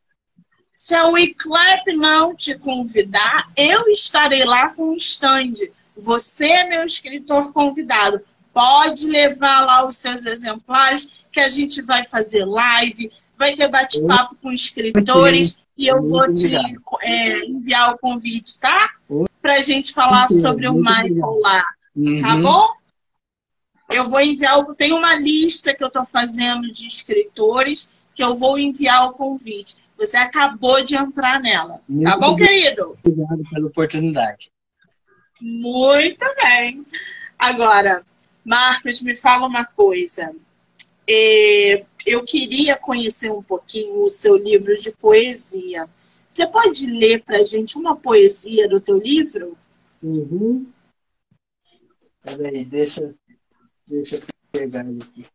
[0.74, 5.54] Se a WeClap não te convidar, eu estarei lá com o stand.
[5.98, 8.22] Você é meu escritor convidado.
[8.54, 13.12] Pode levar lá os seus exemplares, que a gente vai fazer live,
[13.42, 16.56] vai ter bate-papo com escritores e eu vou te
[17.02, 18.92] é, enviar o convite, tá?
[19.42, 22.42] Para a gente falar sobre o Michael lá, tá uhum.
[22.44, 22.68] bom?
[23.92, 28.60] Eu vou enviar, tem uma lista que eu estou fazendo de escritores que eu vou
[28.60, 29.78] enviar o convite.
[29.98, 31.82] Você acabou de entrar nela.
[32.04, 32.96] Tá tá bom, querido?
[33.04, 34.52] Obrigado pela oportunidade.
[35.42, 36.86] Muito bem.
[37.40, 38.04] Agora,
[38.46, 40.32] Marcos, me fala uma coisa.
[41.08, 45.90] É, eu queria conhecer um pouquinho o seu livro de poesia.
[46.30, 49.58] Você pode ler para gente uma poesia do teu livro?
[50.02, 50.66] Uhum.
[52.24, 53.14] Peraí, deixa,
[53.86, 54.22] deixa eu
[54.52, 55.26] pegar ele aqui.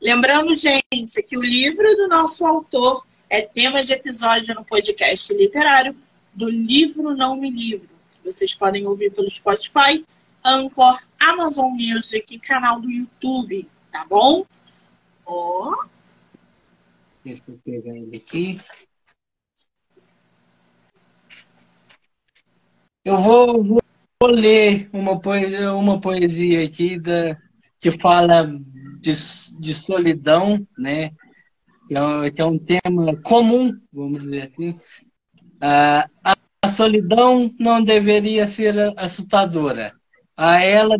[0.00, 5.96] Lembrando, gente, que o livro do nosso autor é tema de episódio no podcast literário
[6.34, 7.88] do Livro Não Me Livro.
[8.24, 10.04] Vocês podem ouvir pelo Spotify,
[10.44, 14.46] Anchor, Amazon Music canal do YouTube, tá bom?
[15.26, 15.84] Ó.
[17.22, 18.60] Deixa eu pegar ele aqui.
[23.04, 23.82] Eu vou, vou,
[24.20, 27.36] vou ler uma poesia, uma poesia aqui da,
[27.78, 28.46] que fala
[28.98, 29.12] de,
[29.58, 31.10] de solidão, né?
[31.86, 34.78] Que é, que é, um tema comum, vamos dizer assim.
[35.60, 36.08] Ah,
[36.62, 39.99] a solidão não deveria ser assustadora.
[40.42, 40.96] A ela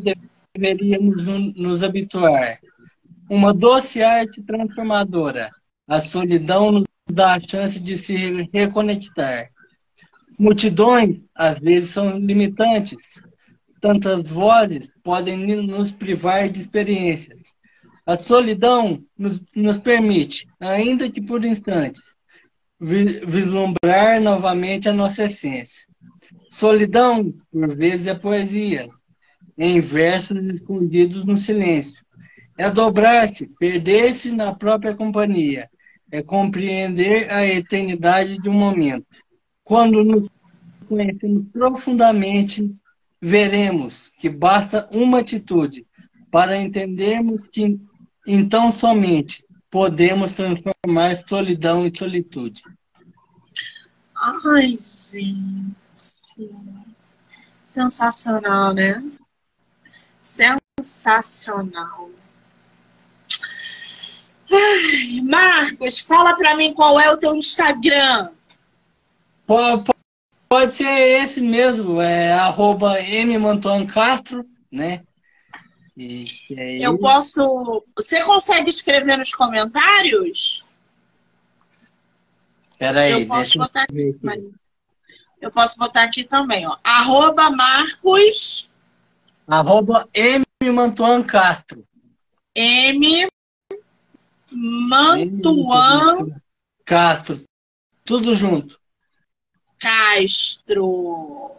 [0.55, 1.25] deveríamos
[1.57, 2.61] nos habituar.
[3.27, 5.51] Uma doce arte transformadora.
[5.89, 8.15] A solidão nos dá a chance de se
[8.53, 9.49] reconectar.
[10.39, 12.99] Multidões, às vezes, são limitantes.
[13.81, 17.41] Tantas vozes podem nos privar de experiências.
[18.05, 22.15] A solidão nos, nos permite, ainda que por instantes,
[22.79, 25.87] vislumbrar novamente a nossa essência.
[26.51, 28.87] Solidão, por vezes, é poesia.
[29.61, 32.03] Em versos escondidos no silêncio.
[32.57, 35.69] É dobrar-se, perder-se na própria companhia.
[36.11, 39.07] É compreender a eternidade de um momento.
[39.63, 40.31] Quando nos
[40.89, 42.75] conhecemos profundamente,
[43.21, 45.87] veremos que basta uma atitude
[46.31, 47.79] para entendermos que
[48.27, 52.63] então somente podemos transformar solidão em solitude.
[54.17, 55.75] Ai, gente.
[57.65, 59.03] Sensacional, né?
[60.83, 62.11] Sensacional.
[64.53, 68.31] Ai, Marcos, fala para mim qual é o teu Instagram.
[69.47, 69.91] Pode,
[70.49, 72.95] pode ser esse mesmo, é arroba
[73.93, 75.03] Castro, né?
[75.97, 77.85] E, e Eu posso.
[77.95, 80.67] Você consegue escrever nos comentários?
[82.79, 84.17] Peraí, eu posso botar aqui.
[84.27, 84.51] aqui.
[85.41, 86.77] Eu posso botar aqui também, ó.
[86.83, 88.71] Arroba Marcos.
[89.47, 91.87] Arroba M Mantuan Castro.
[92.55, 93.27] M
[94.53, 96.43] Mantuan
[96.85, 97.43] Castro.
[98.05, 98.79] Tudo junto.
[99.79, 101.53] Castro.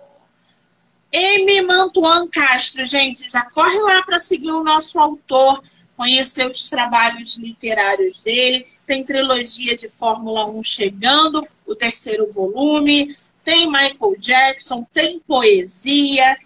[1.12, 1.62] M.
[1.64, 5.64] Mantuan Castro, gente, já corre lá para seguir o nosso autor,
[5.97, 8.68] conhecer os trabalhos literários dele.
[8.86, 13.16] Tem trilogia de Fórmula 1 chegando, o terceiro volume.
[13.43, 16.38] Tem Michael Jackson, tem poesia.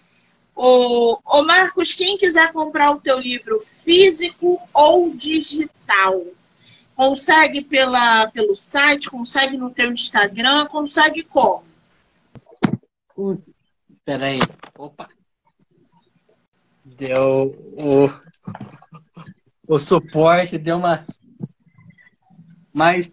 [0.58, 6.24] Ô, Marcos, quem quiser comprar o teu livro físico ou digital,
[6.94, 11.62] consegue pela, pelo site, consegue no teu Instagram, consegue como?
[14.02, 14.38] Peraí.
[14.78, 15.10] Opa.
[16.82, 18.08] Deu o,
[19.68, 21.06] o suporte, deu uma.
[22.72, 23.12] Mas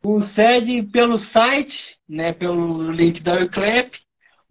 [0.00, 3.96] consegue pelo site, né, pelo link da Uclap,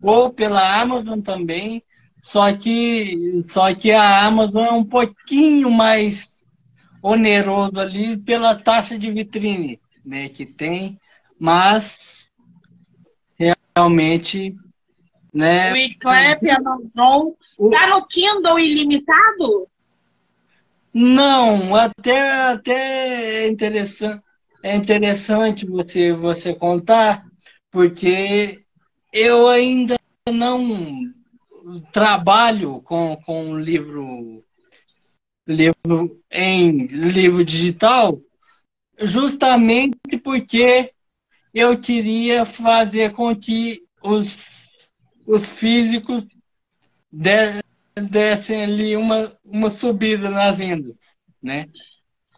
[0.02, 1.82] ou pela Amazon também.
[2.28, 6.28] Só que, só que a Amazon é um pouquinho mais
[7.02, 11.00] oneroso ali pela taxa de vitrine né, que tem,
[11.40, 12.28] mas
[13.74, 14.54] realmente
[15.34, 15.72] né?
[15.72, 17.32] O iClap, Amazon.
[17.72, 19.70] Tá no Kindle ilimitado?
[20.94, 24.22] Não, até, até é interessante,
[24.62, 27.26] é interessante você, você contar,
[27.72, 28.66] porque
[29.14, 29.98] eu ainda
[30.30, 31.16] não
[31.92, 34.44] trabalho com, com livro,
[35.48, 38.20] livro em livro digital,
[39.00, 40.92] justamente porque
[41.54, 44.58] eu queria fazer com que os
[45.28, 46.24] os físicos
[47.12, 50.96] dessem ali uma, uma subida nas vendas,
[51.44, 51.68] né?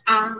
[0.08, 0.34] Ah,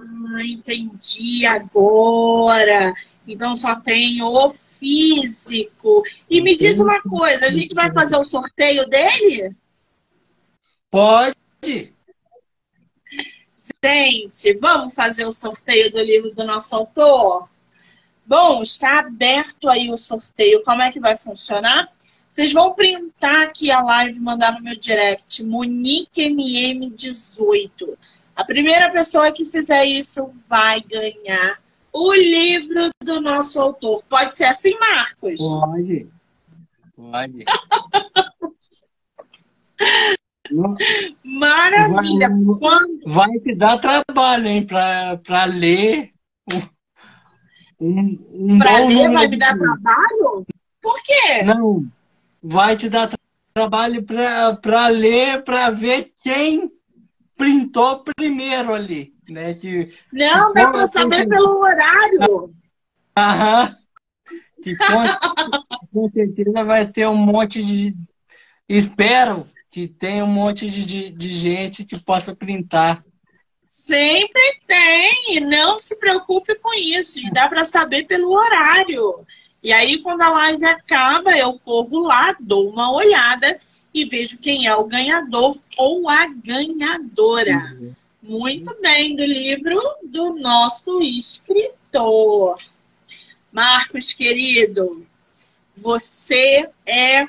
[0.44, 2.94] entendi agora.
[3.28, 6.04] Então só tem o físico.
[6.30, 9.54] E me diz uma coisa, a gente vai fazer o sorteio dele?
[10.90, 11.94] Pode.
[13.84, 17.48] Gente, vamos fazer o sorteio do livro do nosso autor?
[18.26, 20.64] Bom, está aberto aí o sorteio.
[20.64, 21.92] Como é que vai funcionar?
[22.28, 27.98] Vocês vão printar aqui a live mandar no meu direct, MoniqueMM18.
[28.36, 31.60] A primeira pessoa que fizer isso vai ganhar
[31.94, 34.04] o livro do nosso autor.
[34.10, 35.40] Pode ser assim, Marcos?
[35.60, 36.08] Pode.
[36.96, 37.46] Pode.
[41.24, 42.30] Maravilha.
[42.30, 43.00] Vai, Quando...
[43.06, 46.12] vai te dar trabalho, hein, para ler.
[47.80, 50.46] Um, um para ler vai me dar trabalho?
[50.82, 51.44] Por quê?
[51.44, 51.90] Não
[52.42, 53.10] vai te dar
[53.54, 56.72] trabalho para ler, para ver quem
[57.38, 59.14] printou primeiro ali.
[59.30, 59.54] Né?
[59.54, 62.54] Que, Não, dá para saber pelo horário.
[63.18, 63.76] Aham.
[64.62, 67.96] Que com, com, certeza vai ter um monte de.
[68.68, 73.04] Espero que tenha um monte de, de, de gente que possa printar.
[73.64, 79.26] Sempre tem, não se preocupe com isso, dá para saber pelo horário.
[79.62, 83.60] E aí, quando a live acaba, eu corro lá, dou uma olhada
[83.94, 87.78] e vejo quem é o ganhador ou a ganhadora.
[87.80, 87.94] Uhum.
[88.30, 92.60] Muito bem, do livro do nosso escritor.
[93.52, 95.04] Marcos, querido,
[95.76, 97.26] você é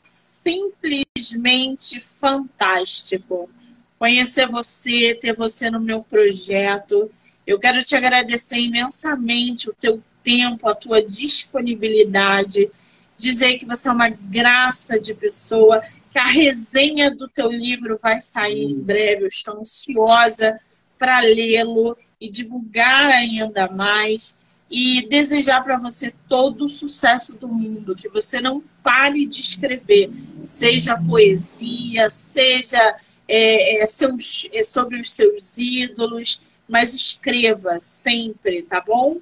[0.00, 3.50] simplesmente fantástico.
[3.98, 7.10] Conhecer você, ter você no meu projeto.
[7.44, 12.70] Eu quero te agradecer imensamente o teu tempo, a tua disponibilidade,
[13.18, 15.82] dizer que você é uma graça de pessoa,
[16.14, 19.24] que a resenha do teu livro vai sair em breve.
[19.24, 20.60] Eu estou ansiosa
[20.96, 24.38] para lê-lo e divulgar ainda mais.
[24.70, 30.10] e desejar para você todo o sucesso do mundo, que você não pare de escrever,
[30.42, 32.96] seja poesia, seja
[33.28, 39.20] é, é, seus, é, sobre os seus ídolos, mas escreva sempre, tá bom?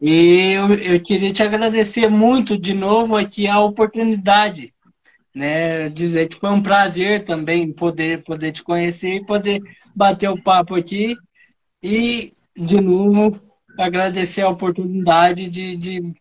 [0.00, 4.74] E eu, eu queria te agradecer muito de novo aqui a oportunidade,
[5.38, 5.88] né?
[5.88, 9.62] Dizer que foi um prazer também poder, poder te conhecer e poder
[9.94, 11.16] bater o papo aqui.
[11.80, 13.40] E, de novo,
[13.78, 16.12] agradecer a oportunidade de, de,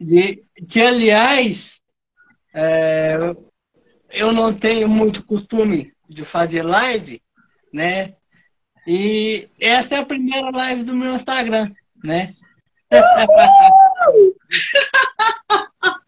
[0.00, 1.78] de que, aliás,
[2.54, 3.18] é,
[4.10, 7.20] eu não tenho muito costume de fazer live,
[7.70, 8.14] né?
[8.86, 11.70] E essa é a primeira live do meu Instagram,
[12.02, 12.34] né?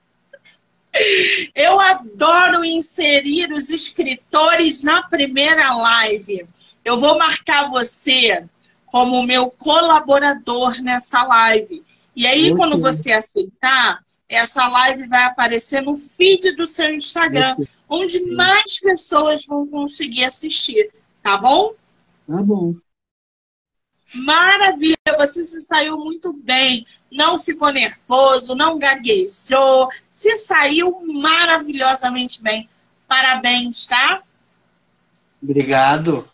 [1.54, 6.46] Eu adoro inserir os escritores na primeira live.
[6.84, 8.44] Eu vou marcar você
[8.86, 11.82] como meu colaborador nessa live.
[12.14, 17.56] E aí, Muito quando você aceitar, essa live vai aparecer no feed do seu Instagram,
[17.56, 18.34] Muito onde sim.
[18.34, 20.92] mais pessoas vão conseguir assistir.
[21.22, 21.74] Tá bom?
[22.26, 22.74] Tá bom.
[24.14, 26.86] Maravilha, você se saiu muito bem.
[27.14, 29.88] Não ficou nervoso, não gaguejou.
[30.10, 32.68] Se saiu maravilhosamente bem.
[33.06, 34.20] Parabéns, tá?
[35.40, 36.28] Obrigado.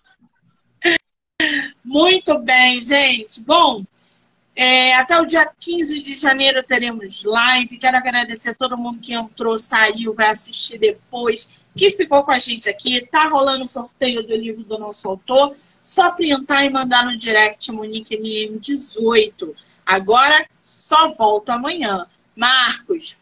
[1.85, 3.45] Muito bem, gente.
[3.45, 3.85] Bom,
[4.57, 7.77] é, até o dia 15 de janeiro teremos live.
[7.77, 12.39] Quero agradecer a todo mundo que entrou, saiu, vai assistir depois, que ficou com a
[12.39, 13.07] gente aqui.
[13.07, 15.55] Tá rolando o sorteio do livro do nosso autor.
[15.83, 19.55] Só printar e mandar no direct Monique MM18.
[19.85, 20.47] Agora
[20.91, 22.05] só volto amanhã.
[22.35, 23.17] Marcos,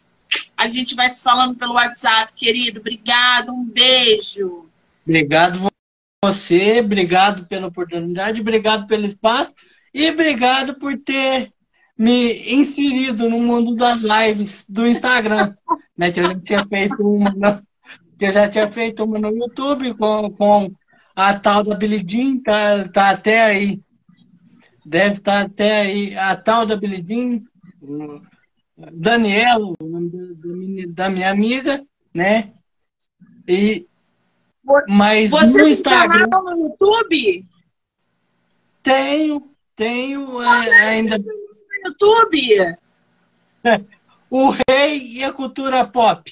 [0.57, 2.79] a gente vai se falando pelo WhatsApp, querido.
[2.79, 4.67] Obrigado, um beijo.
[5.05, 5.69] Obrigado
[6.25, 9.53] você, obrigado pela oportunidade, obrigado pelo espaço
[9.93, 11.53] e obrigado por ter
[11.97, 15.53] me inserido no mundo das lives do Instagram.
[15.95, 17.61] né, que eu já tinha feito uma no,
[18.17, 20.71] que eu já tinha feito uma no YouTube com, com
[21.15, 23.79] a tal da Billie tá, tá até aí.
[24.85, 26.17] Deve estar tá até aí.
[26.17, 27.45] A tal da Billie
[28.93, 30.09] Daniela, o nome
[30.85, 32.53] da, da minha amiga, né?
[33.47, 33.87] E
[34.87, 36.19] mas Você no Instagram.
[36.19, 37.45] Tem canal no YouTube?
[38.83, 41.17] Tenho, tenho é, ainda.
[41.17, 41.25] No
[41.85, 42.77] YouTube?
[44.31, 46.31] O Rei e a Cultura Pop.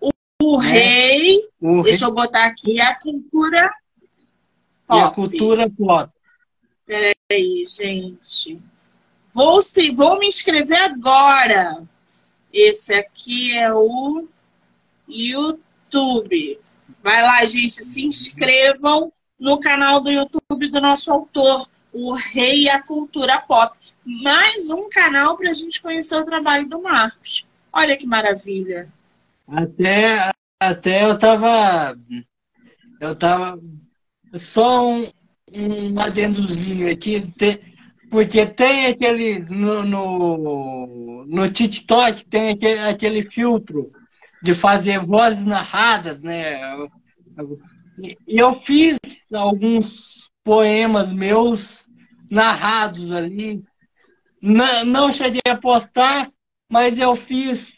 [0.00, 0.10] O,
[0.40, 0.68] o é.
[0.68, 1.48] Rei.
[1.60, 2.12] O deixa rei.
[2.12, 3.68] eu botar aqui a Cultura
[4.86, 5.00] Pop.
[5.00, 6.12] E a Cultura Pop.
[6.86, 8.62] Peraí, gente.
[9.36, 11.86] Vou, se, vou me inscrever agora.
[12.50, 14.26] Esse aqui é o
[15.06, 16.58] YouTube.
[17.02, 22.82] Vai lá, gente, se inscrevam no canal do YouTube do nosso autor, o Rei a
[22.82, 23.76] Cultura Pop.
[24.06, 27.46] Mais um canal para a gente conhecer o trabalho do Marcos.
[27.70, 28.88] Olha que maravilha.
[29.46, 31.94] Até, até eu tava.
[32.98, 33.60] Eu tava.
[34.36, 35.06] Só um,
[35.52, 37.20] um adendozinho aqui,
[38.16, 39.40] porque tem aquele.
[39.40, 43.92] No, no, no TikTok tem aquele, aquele filtro
[44.42, 46.58] de fazer vozes narradas, né?
[48.00, 48.96] E eu fiz
[49.30, 51.84] alguns poemas meus
[52.30, 53.62] narrados ali.
[54.40, 56.30] Não, não cheguei a postar,
[56.72, 57.74] mas eu fiz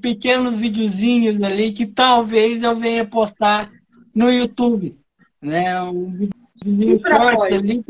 [0.00, 3.68] pequenos videozinhos ali que talvez eu venha postar
[4.14, 4.96] no YouTube,
[5.42, 5.82] né?
[5.82, 7.84] Um videozinho forte ali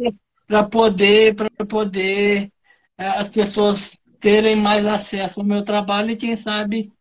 [0.51, 2.51] para poder, para poder
[2.99, 6.93] eh, as pessoas terem mais acesso ao meu trabalho e quem sabe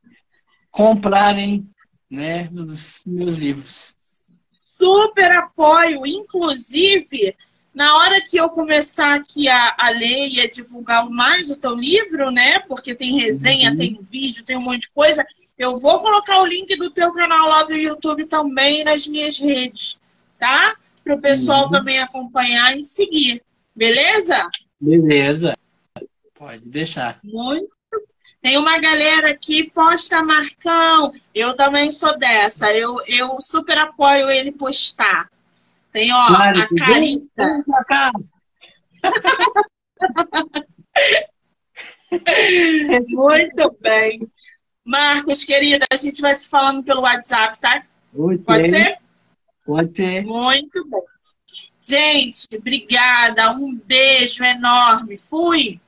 [0.69, 1.67] comprarem
[2.07, 3.91] né, os meus livros.
[4.51, 7.35] Super apoio, inclusive
[7.73, 11.73] na hora que eu começar aqui a, a ler e a divulgar mais o teu
[11.73, 12.59] livro, né?
[12.59, 13.75] Porque tem resenha, uhum.
[13.75, 15.25] tem vídeo, tem um monte de coisa.
[15.57, 19.99] Eu vou colocar o link do teu canal lá do YouTube também nas minhas redes,
[20.37, 20.75] tá?
[21.10, 21.72] Para o pessoal uhum.
[21.72, 23.41] também acompanhar e seguir.
[23.76, 24.47] Beleza?
[24.80, 25.57] Beleza.
[26.36, 27.20] Pode deixar.
[27.24, 27.76] Muito
[28.43, 31.12] tem uma galera aqui, posta Marcão.
[31.34, 32.72] Eu também sou dessa.
[32.72, 35.32] Eu, eu super apoio ele postar.
[35.91, 37.66] Tem, ó, a Carita.
[43.07, 44.28] Muito bem.
[44.86, 47.84] Marcos, querida, a gente vai se falando pelo WhatsApp, tá?
[48.45, 48.99] Pode ser?
[49.70, 50.26] Pode ser.
[50.26, 51.03] Muito bem.
[51.80, 53.51] Gente, obrigada.
[53.51, 55.15] Um beijo enorme.
[55.15, 55.80] Fui.